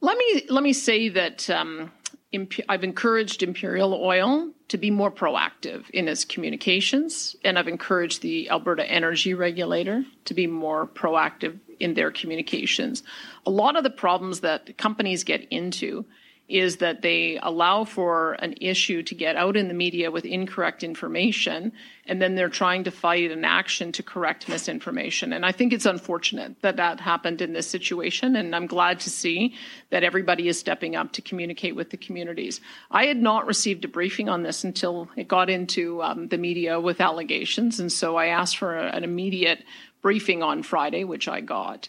[0.00, 1.92] Let me let me say that um,
[2.68, 8.48] I've encouraged Imperial Oil to be more proactive in its communications, and I've encouraged the
[8.48, 13.02] Alberta Energy Regulator to be more proactive in their communications.
[13.44, 16.06] A lot of the problems that companies get into
[16.50, 20.82] is that they allow for an issue to get out in the media with incorrect
[20.82, 21.72] information,
[22.06, 25.32] and then they're trying to fight an action to correct misinformation.
[25.32, 29.10] And I think it's unfortunate that that happened in this situation, and I'm glad to
[29.10, 29.54] see
[29.90, 32.60] that everybody is stepping up to communicate with the communities.
[32.90, 36.80] I had not received a briefing on this until it got into um, the media
[36.80, 39.62] with allegations, and so I asked for a, an immediate
[40.02, 41.88] briefing on Friday, which I got.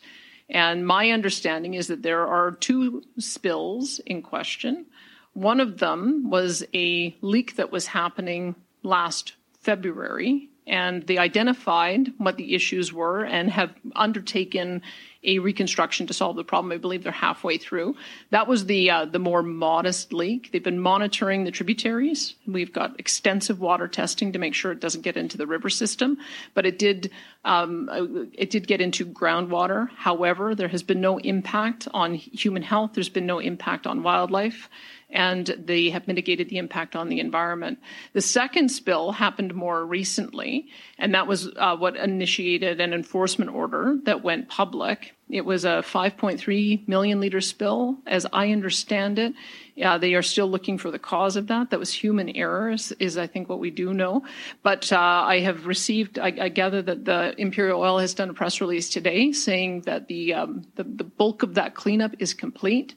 [0.52, 4.86] And my understanding is that there are two spills in question.
[5.34, 12.36] One of them was a leak that was happening last February, and they identified what
[12.36, 14.82] the issues were and have undertaken
[15.24, 16.72] a reconstruction to solve the problem.
[16.72, 17.96] I believe they're halfway through.
[18.32, 20.52] That was the uh, the more modest leak.
[20.52, 22.36] They've been monitoring the tributaries.
[22.48, 26.18] We've got extensive water testing to make sure it doesn't get into the river system,
[26.54, 27.12] but it did
[27.46, 27.90] um,
[28.34, 29.90] it did get into groundwater.
[29.96, 32.92] However, there has been no impact on human health.
[32.94, 34.70] There's been no impact on wildlife
[35.12, 37.80] and they have mitigated the impact on the environment.
[38.14, 43.98] The second spill happened more recently, and that was uh, what initiated an enforcement order
[44.04, 45.14] that went public.
[45.30, 49.34] It was a 5.3 million liter spill, as I understand it.
[49.76, 51.70] They are still looking for the cause of that.
[51.70, 54.24] That was human errors, is I think what we do know.
[54.62, 56.20] But uh, I have received.
[56.20, 60.08] I, I, gather that the Imperial Oil has done a press release today saying that
[60.08, 62.94] the um, the, the bulk of that cleanup is complete.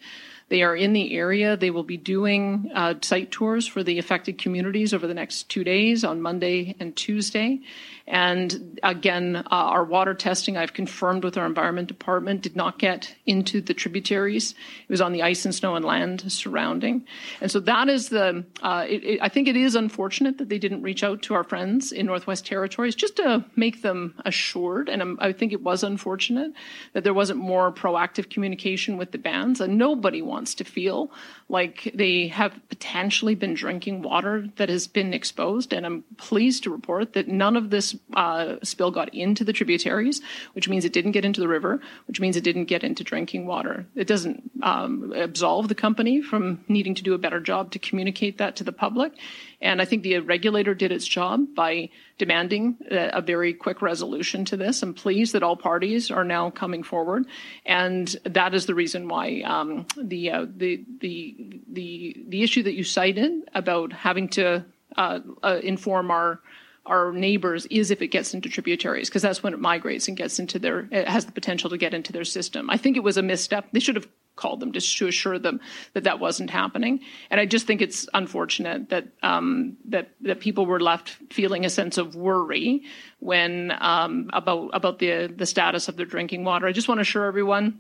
[0.48, 1.57] They are in the area.
[1.57, 5.64] They will be doing uh, site tours for the affected communities over the next two
[5.64, 7.61] days on Monday and Tuesday.
[8.07, 13.14] And again, uh, our water testing, I've confirmed with our environment department, did not get
[13.25, 14.53] into the tributaries.
[14.53, 17.07] It was on the ice and snow and land surrounding.
[17.40, 20.59] And so that is the, uh, it, it, I think it is unfortunate that they
[20.59, 24.90] didn't reach out to our friends in Northwest Territories just to make them assured.
[24.90, 26.53] And I'm, i think it was unfortunate
[26.93, 29.62] that there wasn't more proactive communication with the bands.
[29.62, 31.11] And nobody wants to feel
[31.49, 35.73] like they have potentially been drinking water that has been exposed.
[35.73, 40.20] And I'm pleased to report that none of this uh, spill got into the tributaries,
[40.52, 43.46] which means it didn't get into the river, which means it didn't get into drinking
[43.46, 43.87] water.
[43.94, 48.38] It doesn't um, absolve the company from needing to do a better job to communicate
[48.38, 49.12] that to the public.
[49.61, 54.57] And I think the regulator did its job by demanding a, very quick resolution to
[54.57, 54.83] this.
[54.83, 57.24] I'm pleased that all parties are now coming forward,
[57.64, 62.74] and that is the reason why um, the, uh, the the the the issue that
[62.74, 64.64] you cited about having to
[64.96, 66.40] uh, uh, inform our
[66.87, 70.38] our neighbors is if it gets into tributaries because that's when it migrates and gets
[70.38, 72.68] into their it has the potential to get into their system.
[72.70, 73.66] I think it was a misstep.
[73.73, 75.61] They should have called them just to assure them
[75.92, 77.01] that that wasn't happening.
[77.31, 81.70] And I just think it's unfortunate that um, that that people were left feeling a
[81.70, 82.83] sense of worry
[83.20, 86.66] when um, about about the the status of their drinking water.
[86.66, 87.79] I just want to assure everyone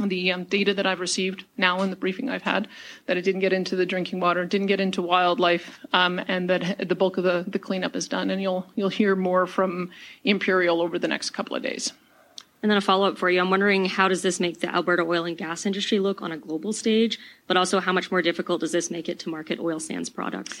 [0.00, 2.66] the um, data that I've received now in the briefing I've had
[3.06, 6.88] that it didn't get into the drinking water, didn't get into wildlife, um, and that
[6.88, 8.30] the bulk of the, the cleanup is done.
[8.30, 9.90] And you'll you'll hear more from
[10.24, 11.92] Imperial over the next couple of days.
[12.62, 13.40] And then a follow up for you.
[13.40, 16.38] I'm wondering how does this make the Alberta oil and gas industry look on a
[16.38, 19.78] global stage, but also how much more difficult does this make it to market oil
[19.78, 20.58] sands products?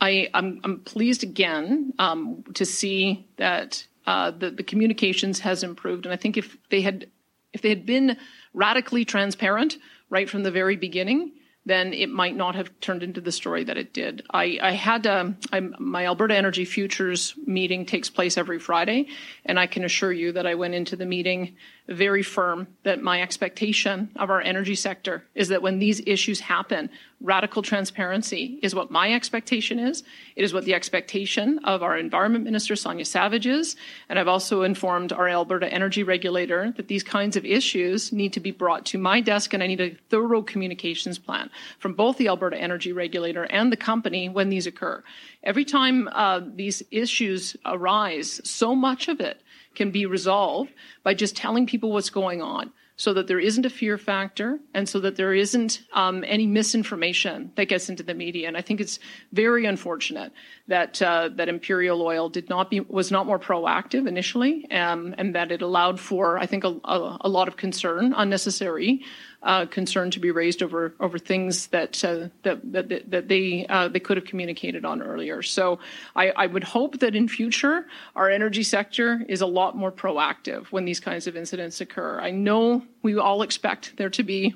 [0.00, 6.06] I, I'm, I'm pleased again um, to see that uh, the, the communications has improved,
[6.06, 7.06] and I think if they had
[7.52, 8.16] if they had been
[8.54, 9.76] radically transparent
[10.08, 11.32] right from the very beginning,
[11.66, 14.22] then it might not have turned into the story that it did.
[14.30, 15.36] I, I had um,
[15.78, 19.08] my Alberta Energy Futures meeting takes place every Friday,
[19.46, 21.56] and I can assure you that I went into the meeting
[21.88, 26.88] very firm that my expectation of our energy sector is that when these issues happen,
[27.20, 30.02] radical transparency is what my expectation is.
[30.34, 33.76] It is what the expectation of our Environment Minister, Sonya Savage, is.
[34.08, 38.40] And I've also informed our Alberta Energy Regulator that these kinds of issues need to
[38.40, 42.28] be brought to my desk, and I need a thorough communications plan from both the
[42.28, 45.02] Alberta Energy Regulator and the company when these occur.
[45.42, 49.42] Every time uh, these issues arise, so much of it
[49.74, 50.72] can be resolved
[51.02, 54.88] by just telling people what's going on, so that there isn't a fear factor and
[54.88, 58.46] so that there isn't um, any misinformation that gets into the media.
[58.46, 59.00] And I think it's
[59.32, 60.32] very unfortunate
[60.68, 65.34] that uh, that Imperial Oil did not be was not more proactive initially, um, and
[65.34, 69.02] that it allowed for I think a, a, a lot of concern, unnecessary
[69.44, 73.88] uh, concern to be raised over over things that uh, that, that that they uh,
[73.88, 75.42] they could have communicated on earlier.
[75.42, 75.78] So
[76.16, 77.86] I, I, would hope that in future
[78.16, 82.20] our energy sector is a lot more proactive when these kinds of incidents occur.
[82.20, 84.54] I know we all expect there to be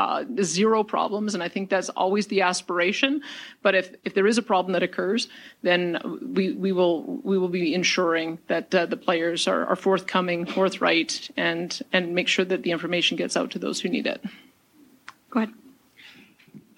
[0.00, 3.20] uh, zero problems, and I think that's always the aspiration.
[3.62, 5.28] But if, if there is a problem that occurs,
[5.62, 10.46] then we, we will we will be ensuring that uh, the players are, are forthcoming,
[10.46, 14.24] forthright, and and make sure that the information gets out to those who need it.
[15.28, 15.52] Go ahead.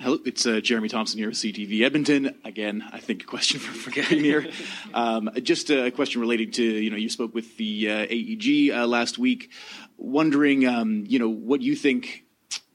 [0.00, 2.34] Hello, it's uh, Jeremy Thompson here with CTV Edmonton.
[2.44, 4.48] Again, I think a question for, for the Premier.
[4.92, 8.88] Um, just a question relating to, you know, you spoke with the uh, AEG uh,
[8.88, 9.52] last week,
[9.96, 12.24] wondering, um, you know, what you think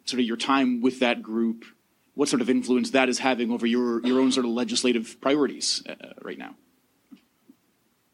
[0.09, 1.65] sort of your time with that group,
[2.13, 5.83] what sort of influence that is having over your, your own sort of legislative priorities
[5.87, 6.55] uh, right now.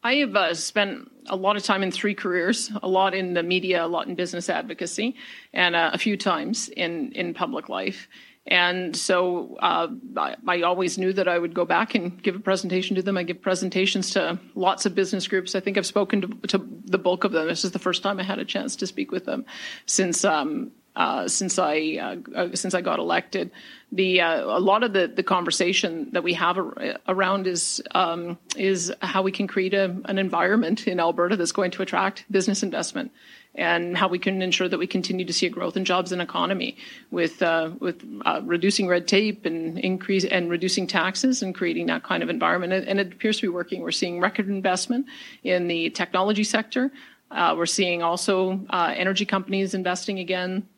[0.02, 3.42] I have uh, spent a lot of time in three careers, a lot in the
[3.42, 5.16] media, a lot in business advocacy,
[5.54, 8.06] and uh, a few times in, in public life.
[8.46, 9.88] And so uh,
[10.18, 13.16] I, I, always knew that I would go back and give a presentation to them.
[13.16, 15.54] I give presentations to lots of business groups.
[15.54, 17.48] I think I've spoken to, to the bulk of them.
[17.48, 19.46] This is the first time I had a chance to speak with them
[19.86, 23.50] since um, uh, since I uh, uh, since I got elected.
[23.90, 28.38] The uh, a lot of the, the conversation that we have ar- around is um,
[28.56, 32.62] is how we can create a, an environment in Alberta that's going to attract business
[32.62, 33.10] investment,
[33.56, 36.22] and how we can ensure that we continue to see a growth in jobs and
[36.22, 36.76] economy
[37.10, 42.04] with uh, with uh, reducing red tape and increase and reducing taxes and creating that
[42.04, 42.72] kind of environment.
[42.72, 43.82] And it appears to be working.
[43.82, 45.06] We're seeing record investment
[45.42, 46.92] in the technology sector.
[47.30, 50.68] we're seeing also energy companies investing again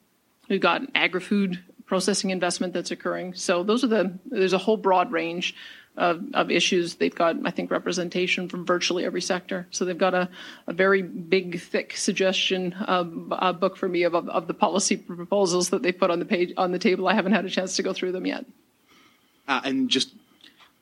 [0.48, 3.34] We've got agri-food processing investment that's occurring.
[3.34, 5.54] So those are the there's a whole broad range
[5.96, 6.96] of, of issues.
[6.96, 9.66] They've got, I think, representation from virtually every sector.
[9.70, 10.28] So they've got a,
[10.66, 13.02] a very big, thick suggestion uh,
[13.52, 16.52] book for me of, of, of, the policy proposals that they put on the page
[16.56, 17.08] on the table.
[17.08, 18.44] I haven't had a chance to go through them yet.
[19.48, 20.12] Uh, and just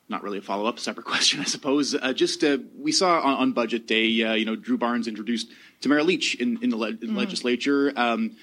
[0.08, 1.94] not really a follow up, separate question, I suppose.
[1.94, 5.48] Uh, just uh, we saw on, on budget day, uh, you know, Drew Barnes introduced
[5.80, 7.16] Tamara Lich in, in the le- mm.
[7.16, 7.92] legislature.
[7.94, 8.36] Um,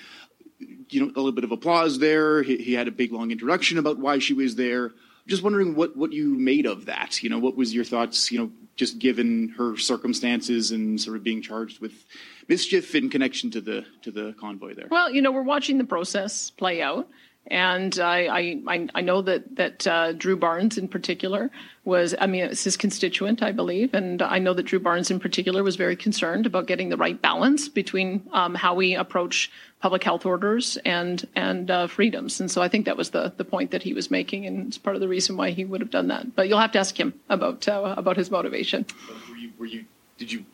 [0.92, 2.44] you know, a little bit of applause there.
[2.44, 4.92] He, he, had a big long introduction about why she was there.
[5.28, 7.22] Just wondering what what you made of that.
[7.24, 8.32] You know, what was your thoughts?
[8.32, 12.06] You know, just given her circumstances and sort of being charged with
[12.48, 14.88] mischief in connection to the to the convoy there.
[14.90, 17.08] Well, you know, we're watching the process play out.
[17.48, 21.50] And I, I, I know that, that uh, Drew Barnes in particular
[21.84, 23.94] was, I mean, it's his constituent, I believe.
[23.96, 27.20] And I know that Drew Barnes in particular was very concerned about getting the right
[27.20, 29.52] balance between um, how we approach
[29.82, 32.40] public health orders and, and uh, freedoms.
[32.40, 34.46] And so I think that was the, the point that he was making.
[34.46, 36.36] And it's part of the reason why he would have done that.
[36.36, 38.86] But you'll have to ask him about, uh, about his motivation.
[39.30, 39.86] Were you, were you,
[40.18, 40.46] did you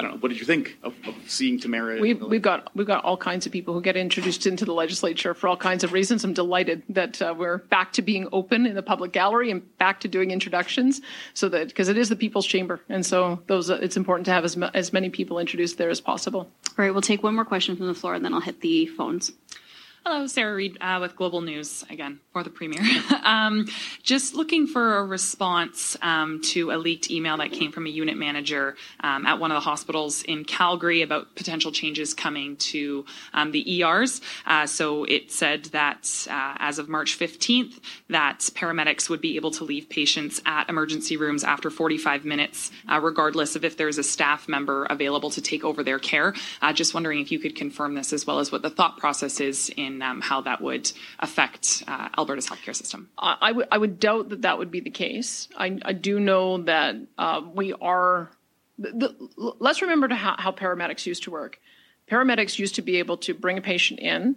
[0.00, 0.18] I don't know.
[0.20, 2.00] What did you think of, of seeing Tamara?
[2.00, 5.34] We've, we've got we've got all kinds of people who get introduced into the legislature
[5.34, 6.24] for all kinds of reasons.
[6.24, 10.00] I'm delighted that uh, we're back to being open in the public gallery and back
[10.00, 11.02] to doing introductions,
[11.34, 14.32] so that because it is the people's chamber, and so those uh, it's important to
[14.32, 16.48] have as as many people introduced there as possible.
[16.78, 18.86] All right, we'll take one more question from the floor, and then I'll hit the
[18.86, 19.32] phones.
[20.06, 22.80] Hello, Sarah Reed uh, with Global News again for the Premier.
[23.22, 23.68] um,
[24.02, 28.16] just looking for a response um, to a leaked email that came from a unit
[28.16, 33.52] manager um, at one of the hospitals in Calgary about potential changes coming to um,
[33.52, 34.22] the ERs.
[34.46, 37.78] Uh, so it said that uh, as of March 15th,
[38.08, 42.98] that paramedics would be able to leave patients at emergency rooms after 45 minutes, uh,
[42.98, 46.32] regardless of if there's a staff member available to take over their care.
[46.62, 49.40] Uh, just wondering if you could confirm this as well as what the thought process
[49.40, 53.08] is in in um, how that would affect uh, Alberta's healthcare system.
[53.18, 55.48] I, I, w- I would doubt that that would be the case.
[55.56, 58.30] I, I do know that uh, we are.
[58.78, 61.60] The, the, let's remember how, how paramedics used to work.
[62.10, 64.36] Paramedics used to be able to bring a patient in,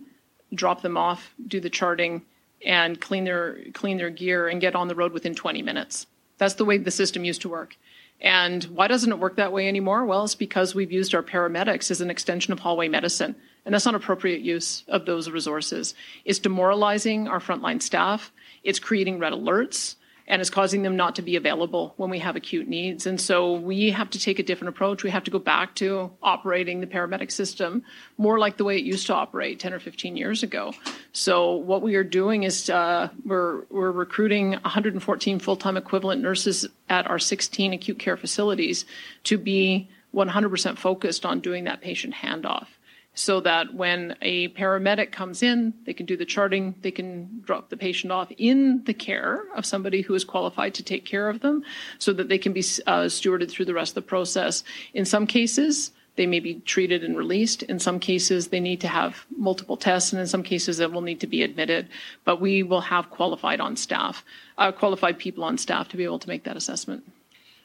[0.53, 2.23] drop them off, do the charting,
[2.65, 6.07] and clean their clean their gear and get on the road within 20 minutes.
[6.37, 7.77] That's the way the system used to work.
[8.21, 10.05] And why doesn't it work that way anymore?
[10.05, 13.35] Well, it's because we've used our paramedics as an extension of hallway medicine.
[13.65, 15.95] And that's not appropriate use of those resources.
[16.25, 18.31] It's demoralizing our frontline staff.
[18.63, 19.95] It's creating red alerts
[20.27, 23.05] and it's causing them not to be available when we have acute needs.
[23.05, 25.03] And so we have to take a different approach.
[25.03, 27.83] We have to go back to operating the paramedic system
[28.17, 30.73] more like the way it used to operate 10 or 15 years ago.
[31.11, 37.09] So what we are doing is uh, we're, we're recruiting 114 full-time equivalent nurses at
[37.09, 38.85] our 16 acute care facilities
[39.25, 42.67] to be 100% focused on doing that patient handoff.
[43.15, 47.69] So that when a paramedic comes in, they can do the charting, they can drop
[47.69, 51.41] the patient off in the care of somebody who is qualified to take care of
[51.41, 51.63] them
[51.99, 54.63] so that they can be uh, stewarded through the rest of the process.
[54.93, 57.63] In some cases, they may be treated and released.
[57.63, 61.01] In some cases, they need to have multiple tests, and in some cases, they will
[61.01, 61.87] need to be admitted.
[62.23, 64.23] But we will have qualified on staff,
[64.57, 67.03] uh, qualified people on staff to be able to make that assessment.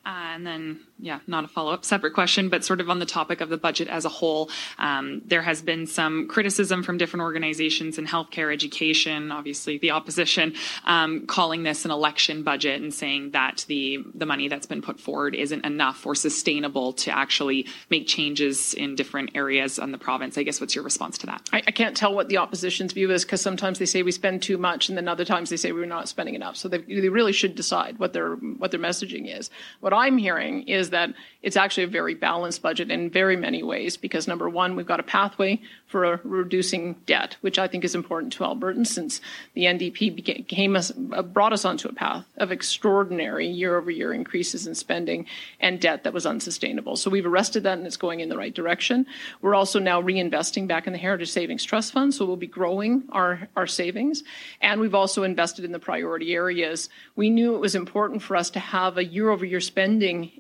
[0.09, 3.05] Uh, and then, yeah, not a follow up, separate question, but sort of on the
[3.05, 4.49] topic of the budget as a whole,
[4.79, 10.55] um, there has been some criticism from different organizations in healthcare, education, obviously the opposition,
[10.87, 14.99] um, calling this an election budget and saying that the the money that's been put
[14.99, 20.39] forward isn't enough or sustainable to actually make changes in different areas on the province.
[20.39, 21.47] I guess what's your response to that?
[21.53, 24.43] I, I can't tell what the opposition's view is because sometimes they say we spend
[24.43, 26.57] too much, and then other times they say we're not spending enough.
[26.57, 29.51] So they, they really should decide what their what their messaging is.
[29.81, 33.97] What I'm hearing is that it's actually a very balanced budget in very many ways
[33.97, 38.33] because number one, we've got a pathway for reducing debt, which I think is important
[38.35, 39.21] to Albertans since
[39.55, 44.75] the NDP became us, uh, brought us onto a path of extraordinary year-over-year increases in
[44.75, 45.27] spending
[45.61, 46.97] and debt that was unsustainable.
[46.97, 49.07] So we've arrested that and it's going in the right direction.
[49.41, 53.05] We're also now reinvesting back in the Heritage Savings Trust Fund, so we'll be growing
[53.11, 54.23] our, our savings.
[54.61, 56.89] And we've also invested in the priority areas.
[57.17, 59.88] We knew it was important for us to have a year-over-year spending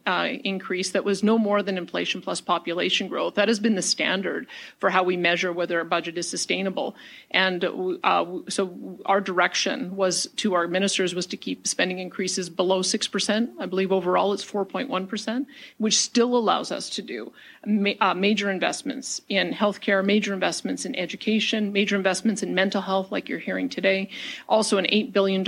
[0.06, 3.34] uh, increase that was no more than inflation plus population growth.
[3.34, 4.46] That has been the standard
[4.78, 6.96] for how we measure whether a budget is sustainable.
[7.30, 7.64] And
[8.04, 13.48] uh, so our direction was to our ministers was to keep spending increases below 6%.
[13.58, 15.46] I believe overall it's 4.1%,
[15.78, 17.32] which still allows us to do
[17.66, 23.10] ma- uh, major investments in healthcare, major investments in education, major investments in mental health,
[23.10, 24.10] like you're hearing today.
[24.48, 25.46] Also, an $8 billion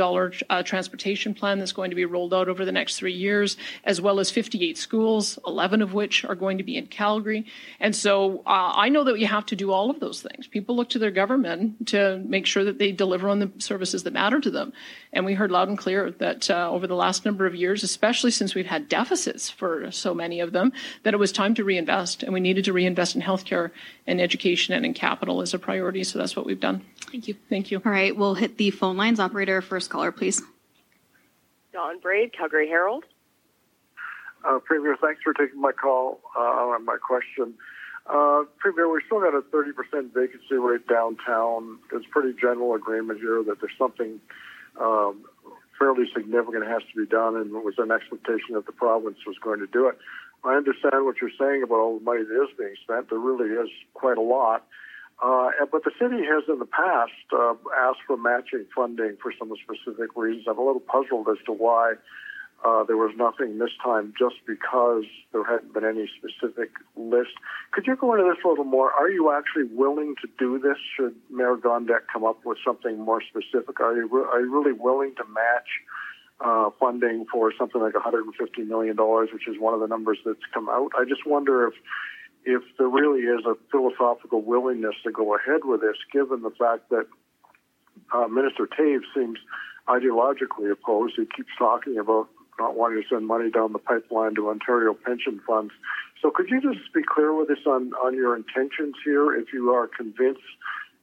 [0.50, 4.00] uh, transportation plan that's going to be rolled out over the next three years, as
[4.00, 7.46] well as 58 schools, 11 of which are going to be in Calgary.
[7.78, 10.46] And so uh, I know that you have to do all of those things.
[10.46, 14.12] People look to their government to make sure that they deliver on the services that
[14.12, 14.72] matter to them.
[15.12, 18.30] And we heard loud and clear that uh, over the last number of years, especially
[18.30, 22.09] since we've had deficits for so many of them, that it was time to reinvest.
[22.22, 23.70] And we needed to reinvest in healthcare
[24.06, 26.04] and education and in capital as a priority.
[26.04, 26.84] So that's what we've done.
[27.10, 27.34] Thank you.
[27.48, 27.82] Thank you.
[27.84, 29.20] All right, we'll hit the phone lines.
[29.20, 30.42] Operator, first caller, please.
[31.72, 33.04] Don Braid, Calgary Herald.
[34.44, 37.54] Uh, Premier, thanks for taking my call uh, on my question.
[38.06, 41.78] Uh, Premier, we still got a 30% vacancy rate downtown.
[41.90, 44.18] There's pretty general agreement here that there's something
[44.80, 45.24] um,
[45.78, 49.36] fairly significant has to be done, and it was an expectation that the province was
[49.42, 49.98] going to do it.
[50.44, 53.10] I understand what you're saying about all the money that is being spent.
[53.10, 54.66] There really is quite a lot.
[55.22, 59.52] Uh, but the city has in the past uh, asked for matching funding for some
[59.62, 60.46] specific reasons.
[60.48, 61.94] I'm a little puzzled as to why
[62.64, 67.32] uh, there was nothing this time just because there hadn't been any specific list.
[67.72, 68.92] Could you go into this a little more?
[68.92, 73.22] Are you actually willing to do this should Mayor Gondek come up with something more
[73.22, 73.80] specific?
[73.80, 75.68] Are you, re- are you really willing to match
[76.40, 80.68] uh, funding for something like $150 million, which is one of the numbers that's come
[80.68, 80.90] out?
[80.98, 81.74] I just wonder if
[82.42, 86.88] if there really is a philosophical willingness to go ahead with this, given the fact
[86.88, 87.06] that
[88.14, 89.38] uh, Minister Toews seems
[89.88, 91.14] ideologically opposed.
[91.16, 92.28] He keeps talking about
[92.58, 95.72] not wanting to send money down the pipeline to Ontario pension funds.
[96.22, 99.34] So could you just be clear with us on, on your intentions here?
[99.34, 100.40] If you are convinced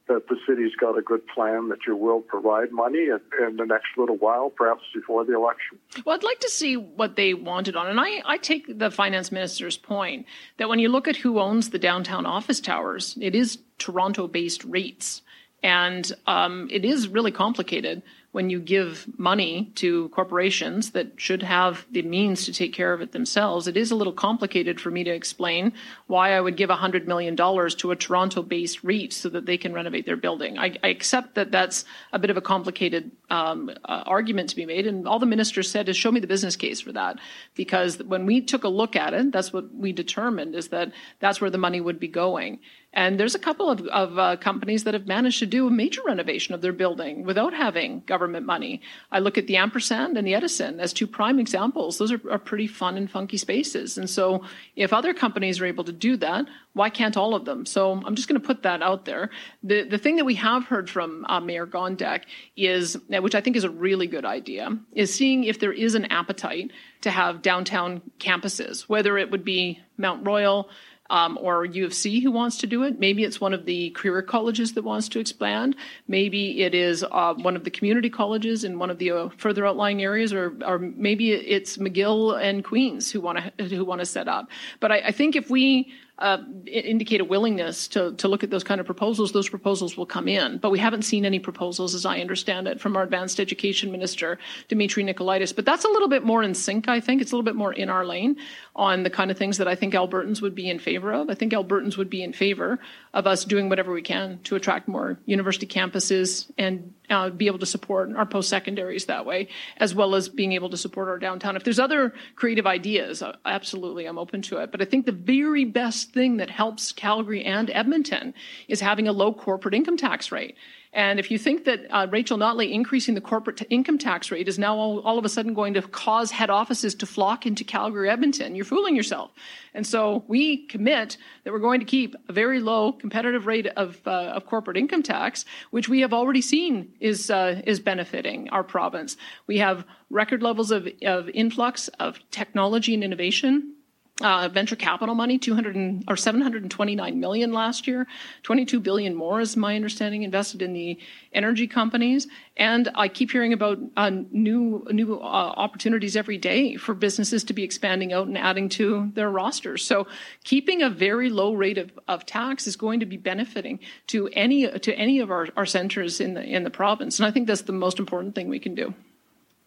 [0.08, 3.64] that the city's got a good plan that you will provide money in, in, the
[3.64, 5.78] next little while, perhaps before the election?
[6.04, 7.86] Well, I'd like to see what they wanted on.
[7.86, 11.70] And I, I take the finance minister's point that when you look at who owns
[11.70, 15.22] the downtown office towers, it is Toronto based REITs.
[15.62, 18.02] And um, it is really complicated
[18.38, 23.00] when you give money to corporations that should have the means to take care of
[23.00, 25.72] it themselves, it is a little complicated for me to explain
[26.06, 29.72] why I would give $100 million to a Toronto based REIT so that they can
[29.72, 30.56] renovate their building.
[30.56, 34.66] I, I accept that that's a bit of a complicated um, uh, argument to be
[34.66, 34.86] made.
[34.86, 37.18] And all the minister said is show me the business case for that.
[37.56, 41.40] Because when we took a look at it, that's what we determined is that that's
[41.40, 42.60] where the money would be going.
[42.94, 46.00] And there's a couple of, of uh, companies that have managed to do a major
[46.06, 48.80] renovation of their building without having government money.
[49.12, 51.98] I look at the Ampersand and the Edison as two prime examples.
[51.98, 53.98] Those are, are pretty fun and funky spaces.
[53.98, 54.42] And so
[54.74, 57.66] if other companies are able to do that, why can't all of them?
[57.66, 59.30] So I'm just going to put that out there.
[59.62, 62.22] The, the thing that we have heard from uh, Mayor Gondek
[62.56, 66.06] is, which I think is a really good idea, is seeing if there is an
[66.06, 66.70] appetite
[67.02, 70.70] to have downtown campuses, whether it would be Mount Royal,
[71.10, 72.98] um, or U of C who wants to do it.
[72.98, 75.76] Maybe it's one of the career colleges that wants to expand.
[76.06, 79.66] Maybe it is uh, one of the community colleges in one of the uh, further
[79.66, 84.06] outlying areas, or, or maybe it's McGill and Queens who want to who want to
[84.06, 84.48] set up.
[84.80, 88.64] But I, I think if we uh, indicate a willingness to, to look at those
[88.64, 90.58] kind of proposals, those proposals will come in.
[90.58, 94.38] But we haven't seen any proposals, as I understand it, from our advanced education minister,
[94.66, 95.54] Dimitri Nicolaides.
[95.54, 97.22] But that's a little bit more in sync, I think.
[97.22, 98.36] It's a little bit more in our lane
[98.78, 101.28] on the kind of things that I think Albertans would be in favor of.
[101.28, 102.78] I think Albertans would be in favor
[103.12, 107.58] of us doing whatever we can to attract more university campuses and uh, be able
[107.58, 109.48] to support our post secondaries that way,
[109.78, 111.56] as well as being able to support our downtown.
[111.56, 114.70] If there's other creative ideas, uh, absolutely, I'm open to it.
[114.70, 118.32] But I think the very best thing that helps Calgary and Edmonton
[118.68, 120.54] is having a low corporate income tax rate.
[120.92, 124.48] And if you think that uh, Rachel Notley increasing the corporate t- income tax rate
[124.48, 127.62] is now all, all, of a sudden going to cause head offices to flock into
[127.62, 129.30] Calgary, Edmonton, you're fooling yourself.
[129.74, 134.00] And so we commit that we're going to keep a very low competitive rate of,
[134.06, 138.64] uh, of corporate income tax, which we have already seen is uh, is benefiting our
[138.64, 139.16] province.
[139.46, 143.74] We have record levels of, of influx of technology and innovation
[144.20, 148.06] uh, venture capital money, 200 and, or 729 million last year,
[148.42, 150.98] 22 billion more, is my understanding, invested in the
[151.32, 152.26] energy companies.
[152.56, 157.52] And I keep hearing about uh, new new uh, opportunities every day for businesses to
[157.52, 159.84] be expanding out and adding to their rosters.
[159.84, 160.08] So
[160.42, 164.66] keeping a very low rate of, of tax is going to be benefiting to any
[164.66, 167.20] to any of our, our centers in the in the province.
[167.20, 168.94] And I think that's the most important thing we can do.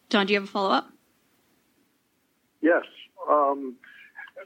[0.09, 0.89] Don, do you have a follow up?
[2.61, 2.83] Yes.
[3.29, 3.77] Um,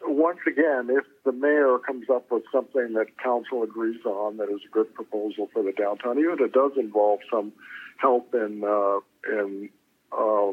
[0.08, 4.62] once again, if the mayor comes up with something that council agrees on that is
[4.66, 7.52] a good proposal for the downtown, even if it does involve some
[7.98, 9.00] help in uh,
[9.32, 9.70] in
[10.12, 10.52] uh,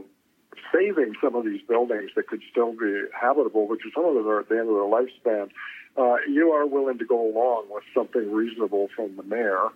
[0.72, 4.40] saving some of these buildings that could still be habitable, which some of them are
[4.40, 5.50] at the end of their lifespan,
[5.96, 9.68] uh, you are willing to go along with something reasonable from the mayor.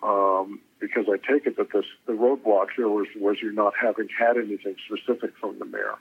[0.00, 4.06] Um, because I take it that this, the roadblock here was, was you not having
[4.16, 5.96] had anything specific from the mayor.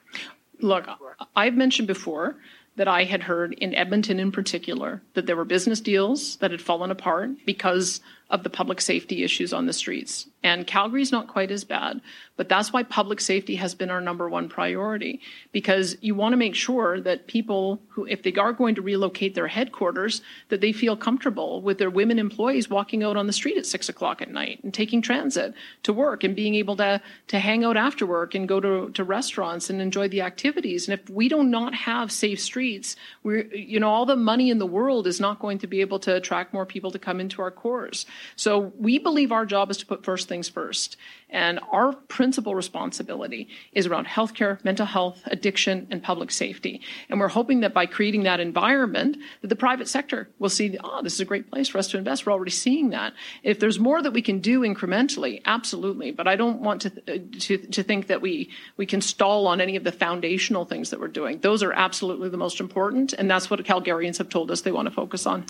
[0.60, 0.88] Look,
[1.36, 2.36] I've mentioned before
[2.78, 6.62] that I had heard in Edmonton in particular that there were business deals that had
[6.62, 8.00] fallen apart because
[8.30, 10.28] of the public safety issues on the streets.
[10.44, 12.02] And Calgary's not quite as bad,
[12.36, 15.20] but that's why public safety has been our number one priority
[15.52, 19.34] because you want to make sure that people who, if they are going to relocate
[19.34, 23.58] their headquarters, that they feel comfortable with their women employees walking out on the street
[23.58, 25.54] at six o'clock at night and taking transit
[25.84, 29.04] to work and being able to, to hang out after work and go to, to
[29.04, 30.88] restaurants and enjoy the activities.
[30.88, 34.60] And if we do not have safe streets, we're, you know, all the money in
[34.60, 37.42] the world is not going to be able to attract more people to come into
[37.42, 38.06] our cores.
[38.36, 40.98] So we believe our job is to put first things first.
[41.30, 46.82] And our principal responsibility is around healthcare, mental health, addiction, and public safety.
[47.10, 51.02] And we're hoping that by creating that environment, that the private sector will see, oh,
[51.04, 52.26] this is a great place for us to invest.
[52.26, 53.14] We're already seeing that.
[53.44, 56.12] If there's more that we can do incrementally, absolutely.
[56.12, 59.60] But I don't want to, uh, to, to think that we, we can stall on
[59.60, 61.40] any of the foundational things that we're doing.
[61.40, 63.12] Those are absolutely the most important.
[63.12, 65.42] And that's what Calgarians have told us they want to focus on.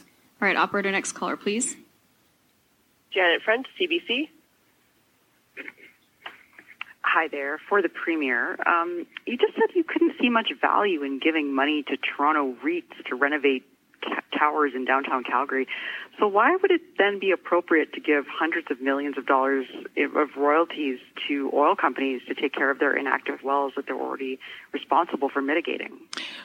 [0.41, 1.75] All right, operator, next caller, please.
[3.13, 4.29] Janet French, CBC.
[7.01, 7.59] Hi there.
[7.69, 11.83] For the Premier, um, you just said you couldn't see much value in giving money
[11.87, 13.63] to Toronto REITs to renovate
[14.37, 15.67] towers in downtown Calgary.
[16.19, 19.65] So why would it then be appropriate to give hundreds of millions of dollars
[19.97, 24.39] of royalties to oil companies to take care of their inactive wells that they're already
[24.71, 25.99] responsible for mitigating?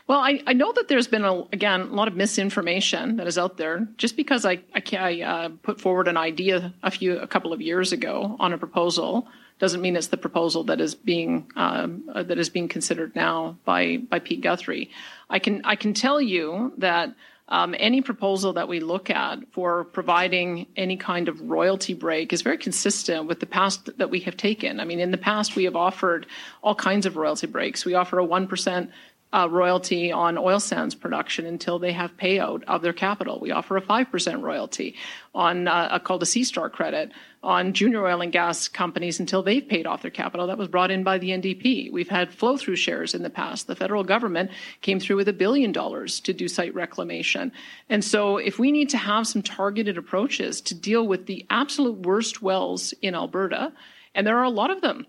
[0.07, 3.39] Well, I, I know that there's been, a, again, a lot of misinformation that is
[3.39, 3.89] out there.
[3.97, 7.63] Just because I, I, I uh, put forward an idea a few, a couple of
[7.63, 9.27] years ago on a proposal
[9.59, 13.57] doesn't mean it's the proposal that is being um, uh, that is being considered now
[13.65, 14.91] by by Pete Guthrie.
[15.31, 17.15] I can I can tell you that
[17.49, 22.43] um, any proposal that we look at for providing any kind of royalty break is
[22.43, 24.81] very consistent with the past that we have taken.
[24.81, 26.27] I mean, in the past, we have offered
[26.63, 27.85] all kinds of royalty breaks.
[27.85, 28.91] We offer a 1%
[29.33, 33.41] uh, royalty on oil sands production until they have payout of their capital.
[33.41, 34.97] We offer a 5% royalty
[35.35, 37.13] on uh, a called a C-Star credit
[37.43, 40.47] on junior oil and gas companies until they've paid off their capital.
[40.47, 41.91] That was brought in by the NDP.
[41.91, 43.67] We've had flow through shares in the past.
[43.67, 47.53] The federal government came through with a billion dollars to do site reclamation.
[47.89, 52.07] And so if we need to have some targeted approaches to deal with the absolute
[52.07, 53.73] worst wells in Alberta,
[54.15, 55.07] and there are a lot of them,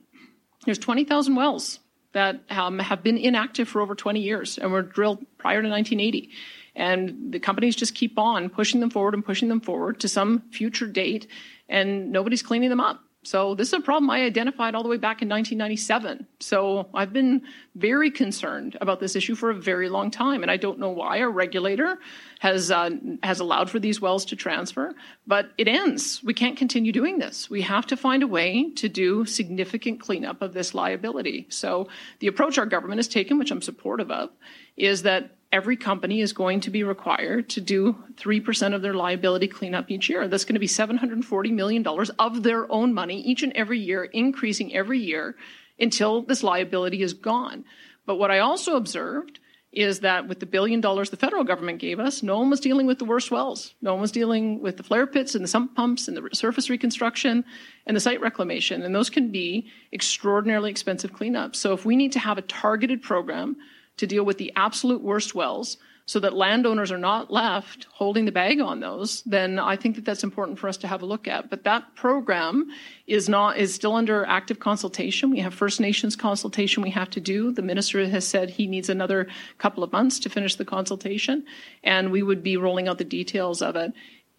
[0.65, 1.79] there's 20,000 wells
[2.13, 6.29] that um, have been inactive for over 20 years and were drilled prior to 1980.
[6.75, 10.43] And the companies just keep on pushing them forward and pushing them forward to some
[10.51, 11.27] future date,
[11.69, 13.03] and nobody's cleaning them up.
[13.23, 16.27] So this is a problem I identified all the way back in 1997.
[16.39, 17.43] So I've been
[17.75, 21.21] very concerned about this issue for a very long time, and I don't know why
[21.21, 21.99] our regulator
[22.39, 22.91] has uh,
[23.23, 24.93] has allowed for these wells to transfer.
[25.25, 26.21] But it ends.
[26.23, 27.49] We can't continue doing this.
[27.49, 31.47] We have to find a way to do significant cleanup of this liability.
[31.49, 31.87] So
[32.19, 34.29] the approach our government has taken, which I'm supportive of,
[34.75, 39.47] is that every company is going to be required to do 3% of their liability
[39.47, 40.27] cleanup each year.
[40.27, 44.75] That's going to be $740 million of their own money each and every year, increasing
[44.75, 45.35] every year
[45.79, 47.65] until this liability is gone.
[48.07, 49.39] But what I also observed
[49.71, 52.87] is that with the billion dollars the federal government gave us, no one was dealing
[52.87, 53.75] with the worst wells.
[53.81, 56.69] No one was dealing with the flare pits and the sump pumps and the surface
[56.69, 57.45] reconstruction
[57.85, 58.81] and the site reclamation.
[58.81, 61.57] And those can be extraordinarily expensive cleanups.
[61.57, 63.55] So if we need to have a targeted program
[63.97, 68.31] to deal with the absolute worst wells, so that landowners are not left holding the
[68.31, 71.29] bag on those, then I think that that's important for us to have a look
[71.29, 71.49] at.
[71.49, 72.69] But that program
[73.07, 75.31] is not is still under active consultation.
[75.31, 77.53] We have First Nations consultation we have to do.
[77.53, 79.27] The minister has said he needs another
[79.57, 81.45] couple of months to finish the consultation,
[81.83, 83.93] and we would be rolling out the details of it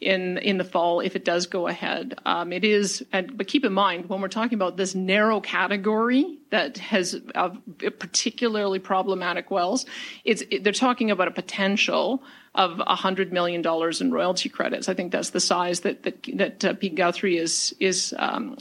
[0.05, 2.19] in in the fall if it does go ahead.
[2.27, 6.39] Um, it is, and, but keep in mind when we're talking about this narrow category
[6.51, 7.51] that has uh,
[7.99, 9.87] particularly problematic wells,
[10.25, 12.23] it's it, they're talking about a potential
[12.55, 14.89] of hundred million dollars in royalty credits.
[14.89, 18.59] I think that's the size that that that uh, Pete Guthrie is is um,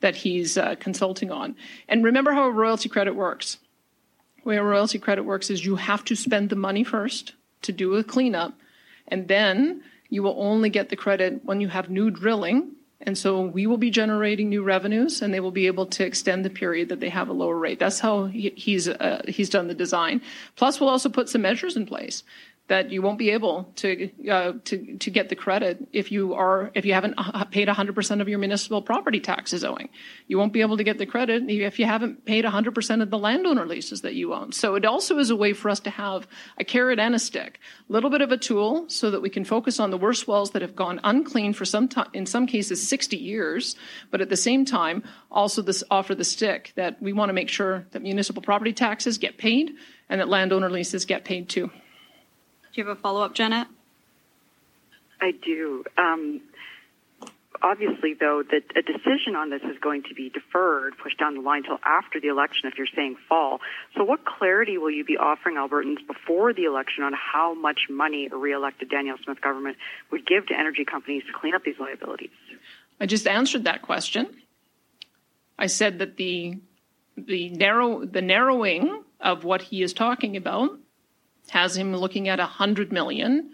[0.00, 1.56] that he's uh, consulting on.
[1.88, 3.58] And remember how a royalty credit works.
[4.42, 7.32] The way a royalty credit works is you have to spend the money first
[7.62, 8.54] to do a cleanup,
[9.08, 12.72] and then you will only get the credit when you have new drilling.
[13.00, 16.44] And so we will be generating new revenues and they will be able to extend
[16.44, 17.78] the period that they have a lower rate.
[17.78, 20.22] That's how he, he's, uh, he's done the design.
[20.56, 22.22] Plus, we'll also put some measures in place
[22.68, 26.70] that you won't be able to uh, to to get the credit if you are
[26.74, 29.88] if you haven't uh, paid 100% of your municipal property taxes owing.
[30.26, 33.18] You won't be able to get the credit if you haven't paid 100% of the
[33.18, 34.52] landowner leases that you own.
[34.52, 36.26] So it also is a way for us to have
[36.58, 39.44] a carrot and a stick, a little bit of a tool so that we can
[39.44, 42.86] focus on the worst wells that have gone unclean for some time, in some cases
[42.86, 43.76] 60 years,
[44.10, 47.48] but at the same time also this offer the stick that we want to make
[47.48, 49.72] sure that municipal property taxes get paid
[50.08, 51.70] and that landowner leases get paid too.
[52.76, 53.68] Do you have a follow up, Janet?
[55.18, 55.82] I do.
[55.96, 56.42] Um,
[57.62, 61.40] obviously, though, that a decision on this is going to be deferred, pushed down the
[61.40, 63.60] line until after the election if you're saying fall.
[63.96, 68.28] So, what clarity will you be offering Albertans before the election on how much money
[68.30, 69.78] a re-elected Danielle Smith government
[70.12, 72.28] would give to energy companies to clean up these liabilities?
[73.00, 74.28] I just answered that question.
[75.58, 76.58] I said that the
[77.16, 80.78] the narrow the narrowing of what he is talking about
[81.50, 83.50] has him looking at a $100 million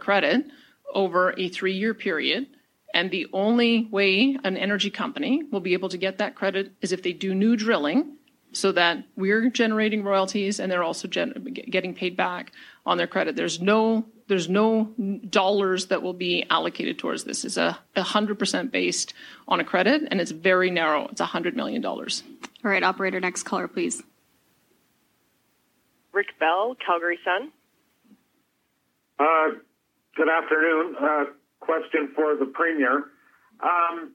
[0.00, 0.46] credit
[0.92, 2.46] over a three year period.
[2.92, 6.92] And the only way an energy company will be able to get that credit is
[6.92, 8.16] if they do new drilling
[8.52, 12.52] so that we're generating royalties and they're also gen- getting paid back
[12.84, 13.36] on their credit.
[13.36, 14.84] There's no there's no
[15.28, 17.44] dollars that will be allocated towards this.
[17.44, 19.12] It's a 100% based
[19.48, 21.08] on a credit and it's very narrow.
[21.10, 21.84] It's $100 million.
[21.84, 22.06] All
[22.62, 24.04] right, operator, next caller, please.
[26.12, 27.52] Rick Bell, Calgary Sun.
[29.18, 29.60] Uh,
[30.16, 30.96] good afternoon.
[31.00, 31.24] Uh,
[31.60, 33.04] question for the Premier.
[33.60, 34.12] Um,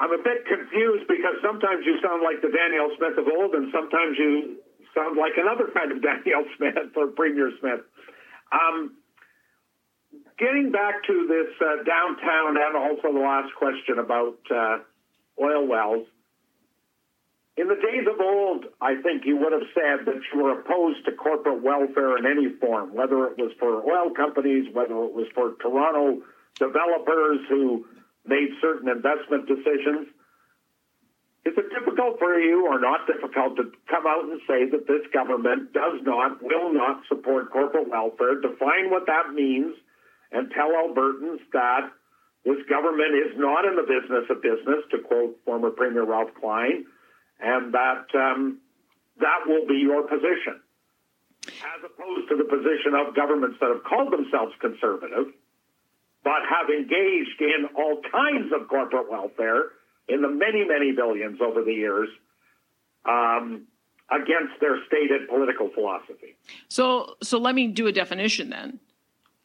[0.00, 3.70] I'm a bit confused because sometimes you sound like the Daniel Smith of old, and
[3.72, 4.56] sometimes you
[4.94, 7.80] sound like another kind of Daniel Smith or Premier Smith.
[8.52, 8.96] Um,
[10.38, 14.78] getting back to this uh, downtown and also the last question about uh,
[15.42, 16.06] oil wells,
[17.56, 21.04] in the days of old, I think you would have said that you were opposed
[21.06, 25.28] to corporate welfare in any form, whether it was for oil companies, whether it was
[25.34, 26.22] for Toronto
[26.58, 27.86] developers who
[28.26, 30.08] made certain investment decisions.
[31.44, 35.04] Is it difficult for you or not difficult to come out and say that this
[35.12, 39.76] government does not, will not support corporate welfare, define what that means,
[40.32, 41.90] and tell Albertans that
[42.44, 46.86] this government is not in the business of business, to quote former Premier Ralph Klein,
[47.44, 48.58] and that um,
[49.20, 50.60] that will be your position,
[51.46, 55.32] as opposed to the position of governments that have called themselves conservative,
[56.24, 59.76] but have engaged in all kinds of corporate welfare
[60.08, 62.08] in the many, many billions over the years.
[63.04, 63.66] Um,
[64.10, 66.36] against their stated political philosophy.
[66.68, 68.78] So, so let me do a definition then,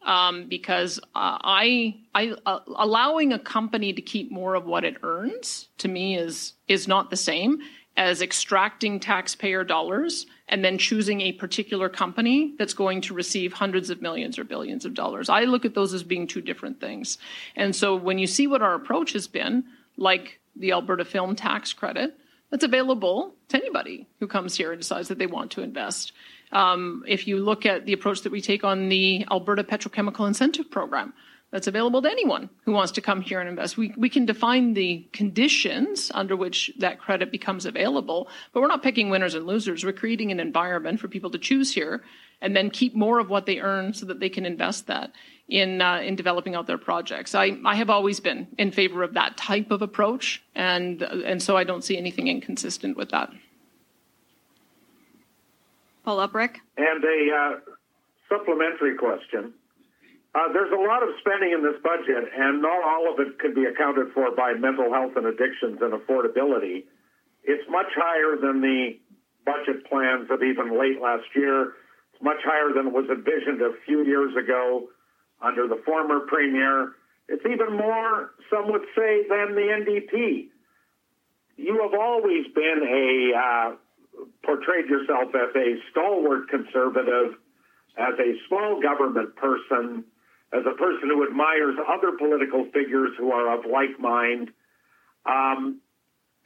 [0.06, 4.97] um, because uh, I, I uh, allowing a company to keep more of what it
[5.04, 7.60] earns to me is is not the same
[8.00, 13.89] as extracting taxpayer dollars and then choosing a particular company that's going to receive hundreds
[13.89, 15.28] of millions or billions of dollars.
[15.28, 17.18] I look at those as being two different things.
[17.58, 19.66] And so when you see what our approach has been,
[19.97, 22.18] like the Alberta Film Tax Credit,
[22.50, 26.14] that's available to anybody who comes here and decides that they want to invest.
[26.54, 30.72] Um, if you look at the approach that we take on the Alberta Petrochemical Incentive
[30.72, 31.14] Program,
[31.52, 33.78] that's available to anyone who wants to come here and invest.
[33.78, 38.84] We, we can define the conditions under which that credit becomes available, but we're not
[38.84, 39.84] picking winners and losers.
[39.84, 42.04] We're creating an environment for people to choose here
[42.41, 45.12] and then keep more of what they earn so that they can invest that
[45.47, 47.36] in uh, in developing out their projects.
[47.36, 51.58] I, I have always been in favor of that type of approach, and and so
[51.58, 53.32] I don't see anything inconsistent with that.
[56.06, 56.60] Follow up, Rick.
[56.78, 57.60] And a uh,
[58.30, 59.54] supplementary question.
[60.40, 63.54] Uh, there's a lot of spending in this budget, and not all of it could
[63.54, 66.86] be accounted for by mental health and addictions and affordability.
[67.44, 68.96] It's much higher than the
[69.44, 71.76] budget plans of even late last year.
[72.14, 74.88] It's much higher than was envisioned a few years ago
[75.42, 76.94] under the former premier.
[77.28, 80.48] It's even more, some would say, than the NDP.
[81.58, 83.76] You have always been a uh,
[84.46, 87.36] portrayed yourself as a stalwart conservative,
[87.98, 90.06] as a small government person,
[90.52, 94.50] as a person who admires other political figures who are of like mind.
[95.26, 95.82] Um,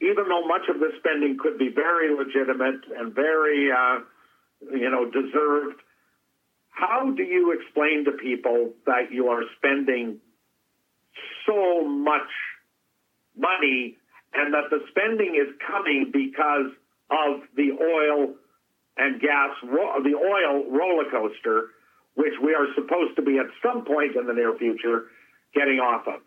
[0.00, 4.00] even though much of the spending could be very legitimate and very, uh,
[4.72, 5.80] you know, deserved,
[6.70, 10.18] how do you explain to people that you are spending
[11.46, 12.28] so much
[13.36, 13.96] money
[14.34, 16.72] and that the spending is coming because
[17.10, 18.34] of the oil
[18.96, 21.70] and gas, the oil roller coaster,
[22.14, 25.06] which we are supposed to be at some point in the near future
[25.54, 26.20] getting off of?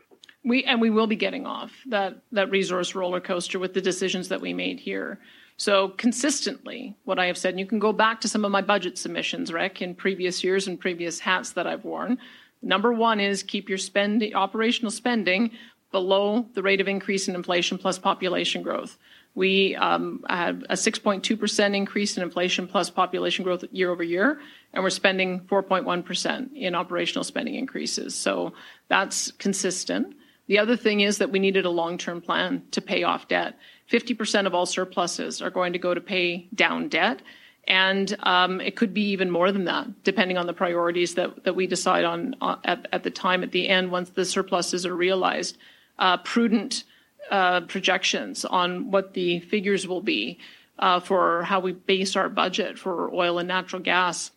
[0.44, 4.30] We and we will be getting off that that resource roller coaster with the decisions
[4.30, 5.20] that we made here.
[5.58, 8.62] So consistently, what I have said, and you can go back to some of my
[8.62, 12.20] budget submissions, Rick, in previous years and previous hats that I've worn.
[12.62, 15.52] Number one is keep your spending, operational spending
[15.92, 18.98] below the rate of increase in inflation plus population growth.
[19.38, 24.40] We um, had a 6.2% increase in inflation plus population growth year over year,
[24.74, 28.16] and we're spending 4.1% in operational spending increases.
[28.16, 28.54] So
[28.88, 30.16] that's consistent.
[30.48, 33.60] The other thing is that we needed a long term plan to pay off debt.
[33.92, 37.22] 50% of all surpluses are going to go to pay down debt.
[37.68, 41.56] And um, it could be even more than that, depending on the priorities that, that
[41.56, 44.96] we decide on uh, at, at the time, at the end, once the surpluses are
[44.96, 45.60] realized.
[46.00, 46.86] Uh, prudent
[47.32, 50.40] uh, projections on what the figures will be
[50.80, 54.32] uh, for how we base our budget for oil and natural gas.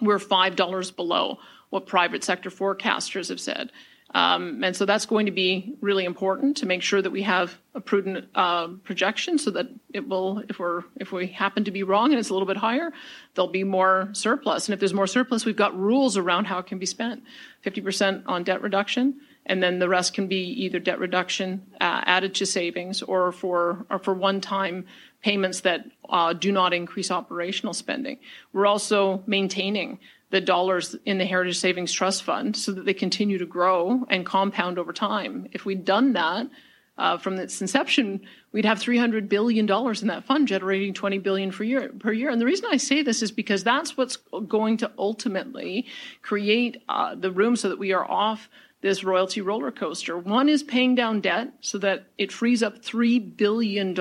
[0.00, 1.38] We're $5 below
[1.70, 3.72] what private sector forecasters have said.
[4.14, 7.58] Um, and so that's going to be really important to make sure that we have
[7.74, 11.82] a prudent uh, projection so that it will, if we're if we happen to be
[11.82, 12.92] wrong and it's a little bit higher,
[13.34, 14.68] there'll be more surplus.
[14.68, 17.22] And if there's more surplus, we've got rules around how it can be spent.
[17.64, 22.34] 50% on debt reduction, and then the rest can be either debt reduction uh, added
[22.36, 24.86] to savings or for or for one-time
[25.22, 28.18] payments that uh, do not increase operational spending.
[28.52, 29.98] We're also maintaining
[30.30, 34.24] the dollars in the Heritage Savings Trust Fund so that they continue to grow and
[34.24, 35.46] compound over time.
[35.52, 36.48] If we'd done that
[36.96, 41.64] uh, from its inception, we'd have $300 billion in that fund, generating $20 billion per
[41.64, 42.30] year, per year.
[42.30, 45.86] And the reason I say this is because that's what's going to ultimately
[46.22, 48.48] create uh, the room so that we are off
[48.82, 50.18] this royalty roller coaster.
[50.18, 53.94] One is paying down debt so that it frees up $3 billion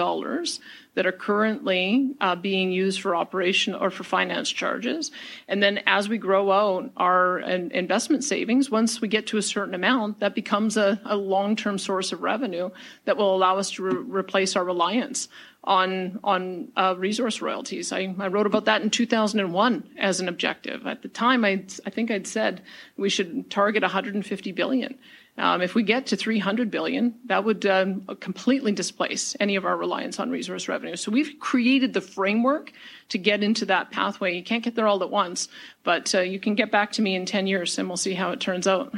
[0.93, 5.11] that are currently uh, being used for operation or for finance charges.
[5.47, 9.73] And then as we grow out our investment savings, once we get to a certain
[9.73, 12.69] amount, that becomes a, a long term source of revenue
[13.05, 15.29] that will allow us to re- replace our reliance
[15.63, 17.91] on on uh, resource royalties.
[17.91, 20.87] I, I, wrote about that in 2001 as an objective.
[20.87, 22.63] At the time, I I think I'd said
[22.97, 24.97] we should target 150 billion.
[25.41, 29.75] Um, if we get to 300 billion, that would um, completely displace any of our
[29.75, 30.95] reliance on resource revenue.
[30.95, 32.71] So we've created the framework
[33.09, 34.35] to get into that pathway.
[34.35, 35.47] You can't get there all at once,
[35.83, 38.29] but uh, you can get back to me in 10 years, and we'll see how
[38.29, 38.93] it turns out.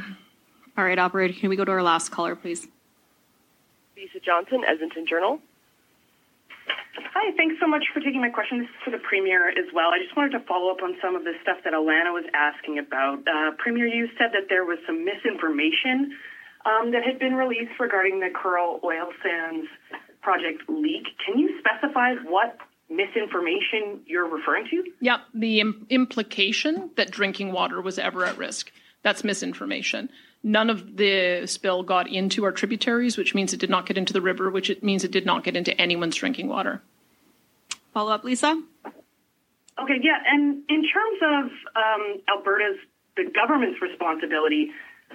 [0.76, 2.68] All right, operator, can we go to our last caller, please?
[3.96, 5.40] Lisa Johnson, Edmonton Journal.
[7.14, 8.58] Hi, thanks so much for taking my question.
[8.58, 9.88] This is for the Premier as well.
[9.96, 12.78] I just wanted to follow up on some of the stuff that Alana was asking
[12.78, 13.20] about.
[13.26, 16.12] Uh, Premier, you said that there was some misinformation
[16.64, 19.66] um, that had been released regarding the Kearl Oil Sands
[20.22, 21.04] project leak.
[21.24, 22.58] Can you specify what
[22.88, 24.84] misinformation you're referring to?
[25.00, 28.72] Yep, the Im- implication that drinking water was ever at risk.
[29.02, 30.08] That's misinformation.
[30.42, 34.12] None of the spill got into our tributaries, which means it did not get into
[34.12, 36.82] the river, which it means it did not get into anyone's drinking water.
[37.92, 38.60] Follow up, Lisa?
[38.86, 40.18] Okay, yeah.
[40.26, 41.44] And in terms of
[41.76, 42.78] um, Alberta's,
[43.16, 44.70] the government's responsibility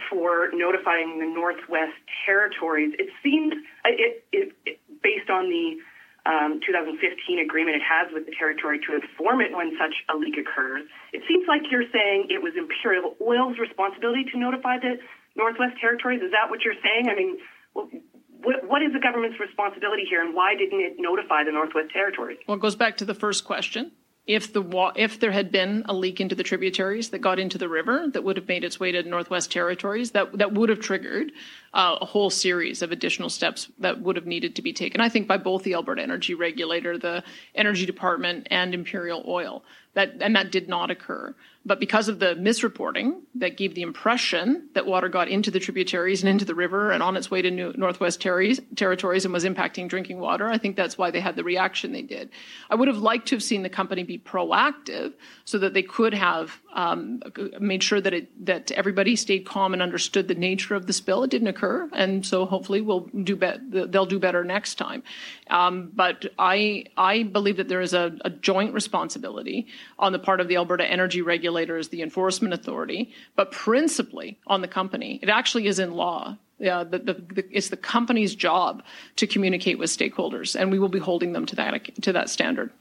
[0.09, 3.53] for notifying the Northwest Territories, it seems,
[3.85, 5.77] it, it, it based on the
[6.25, 6.99] um, 2015
[7.39, 10.83] agreement it has with the territory to inform it when such a leak occurs.
[11.13, 14.99] It seems like you're saying it was Imperial Oil's responsibility to notify the
[15.35, 16.21] Northwest Territories.
[16.21, 17.09] Is that what you're saying?
[17.09, 17.39] I mean,
[17.73, 22.37] what, what is the government's responsibility here, and why didn't it notify the Northwest Territories?
[22.47, 23.91] Well, it goes back to the first question.
[24.29, 27.57] If the wa- if there had been a leak into the tributaries that got into
[27.57, 30.79] the river that would have made its way to Northwest Territories, that that would have
[30.79, 31.31] triggered
[31.73, 35.01] uh, a whole series of additional steps that would have needed to be taken.
[35.01, 37.23] I think by both the Alberta Energy Regulator, the
[37.55, 39.63] Energy Department, and Imperial Oil.
[39.95, 41.33] That and that did not occur.
[41.65, 46.21] But because of the misreporting that gave the impression that water got into the tributaries
[46.21, 49.89] and into the river and on its way to New, Northwest Territories and was impacting
[49.89, 52.29] drinking water, I think that's why they had the reaction they did.
[52.69, 56.13] I would have liked to have seen the company be proactive so that they could
[56.13, 57.21] have um,
[57.59, 61.23] made sure that it that everybody stayed calm and understood the nature of the spill.
[61.23, 65.03] It didn't occur, and so hopefully we'll do be- they'll do better next time.
[65.49, 70.39] Um, but I I believe that there is a, a joint responsibility on the part
[70.39, 75.19] of the Alberta Energy Regulator as the enforcement authority, but principally on the company.
[75.21, 76.37] It actually is in law.
[76.59, 78.83] Yeah, the, the, the, it's the company's job
[79.15, 82.71] to communicate with stakeholders, and we will be holding them to that to that standard.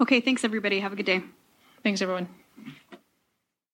[0.00, 0.80] Okay, thanks everybody.
[0.80, 1.22] Have a good day.
[1.82, 2.28] Thanks everyone.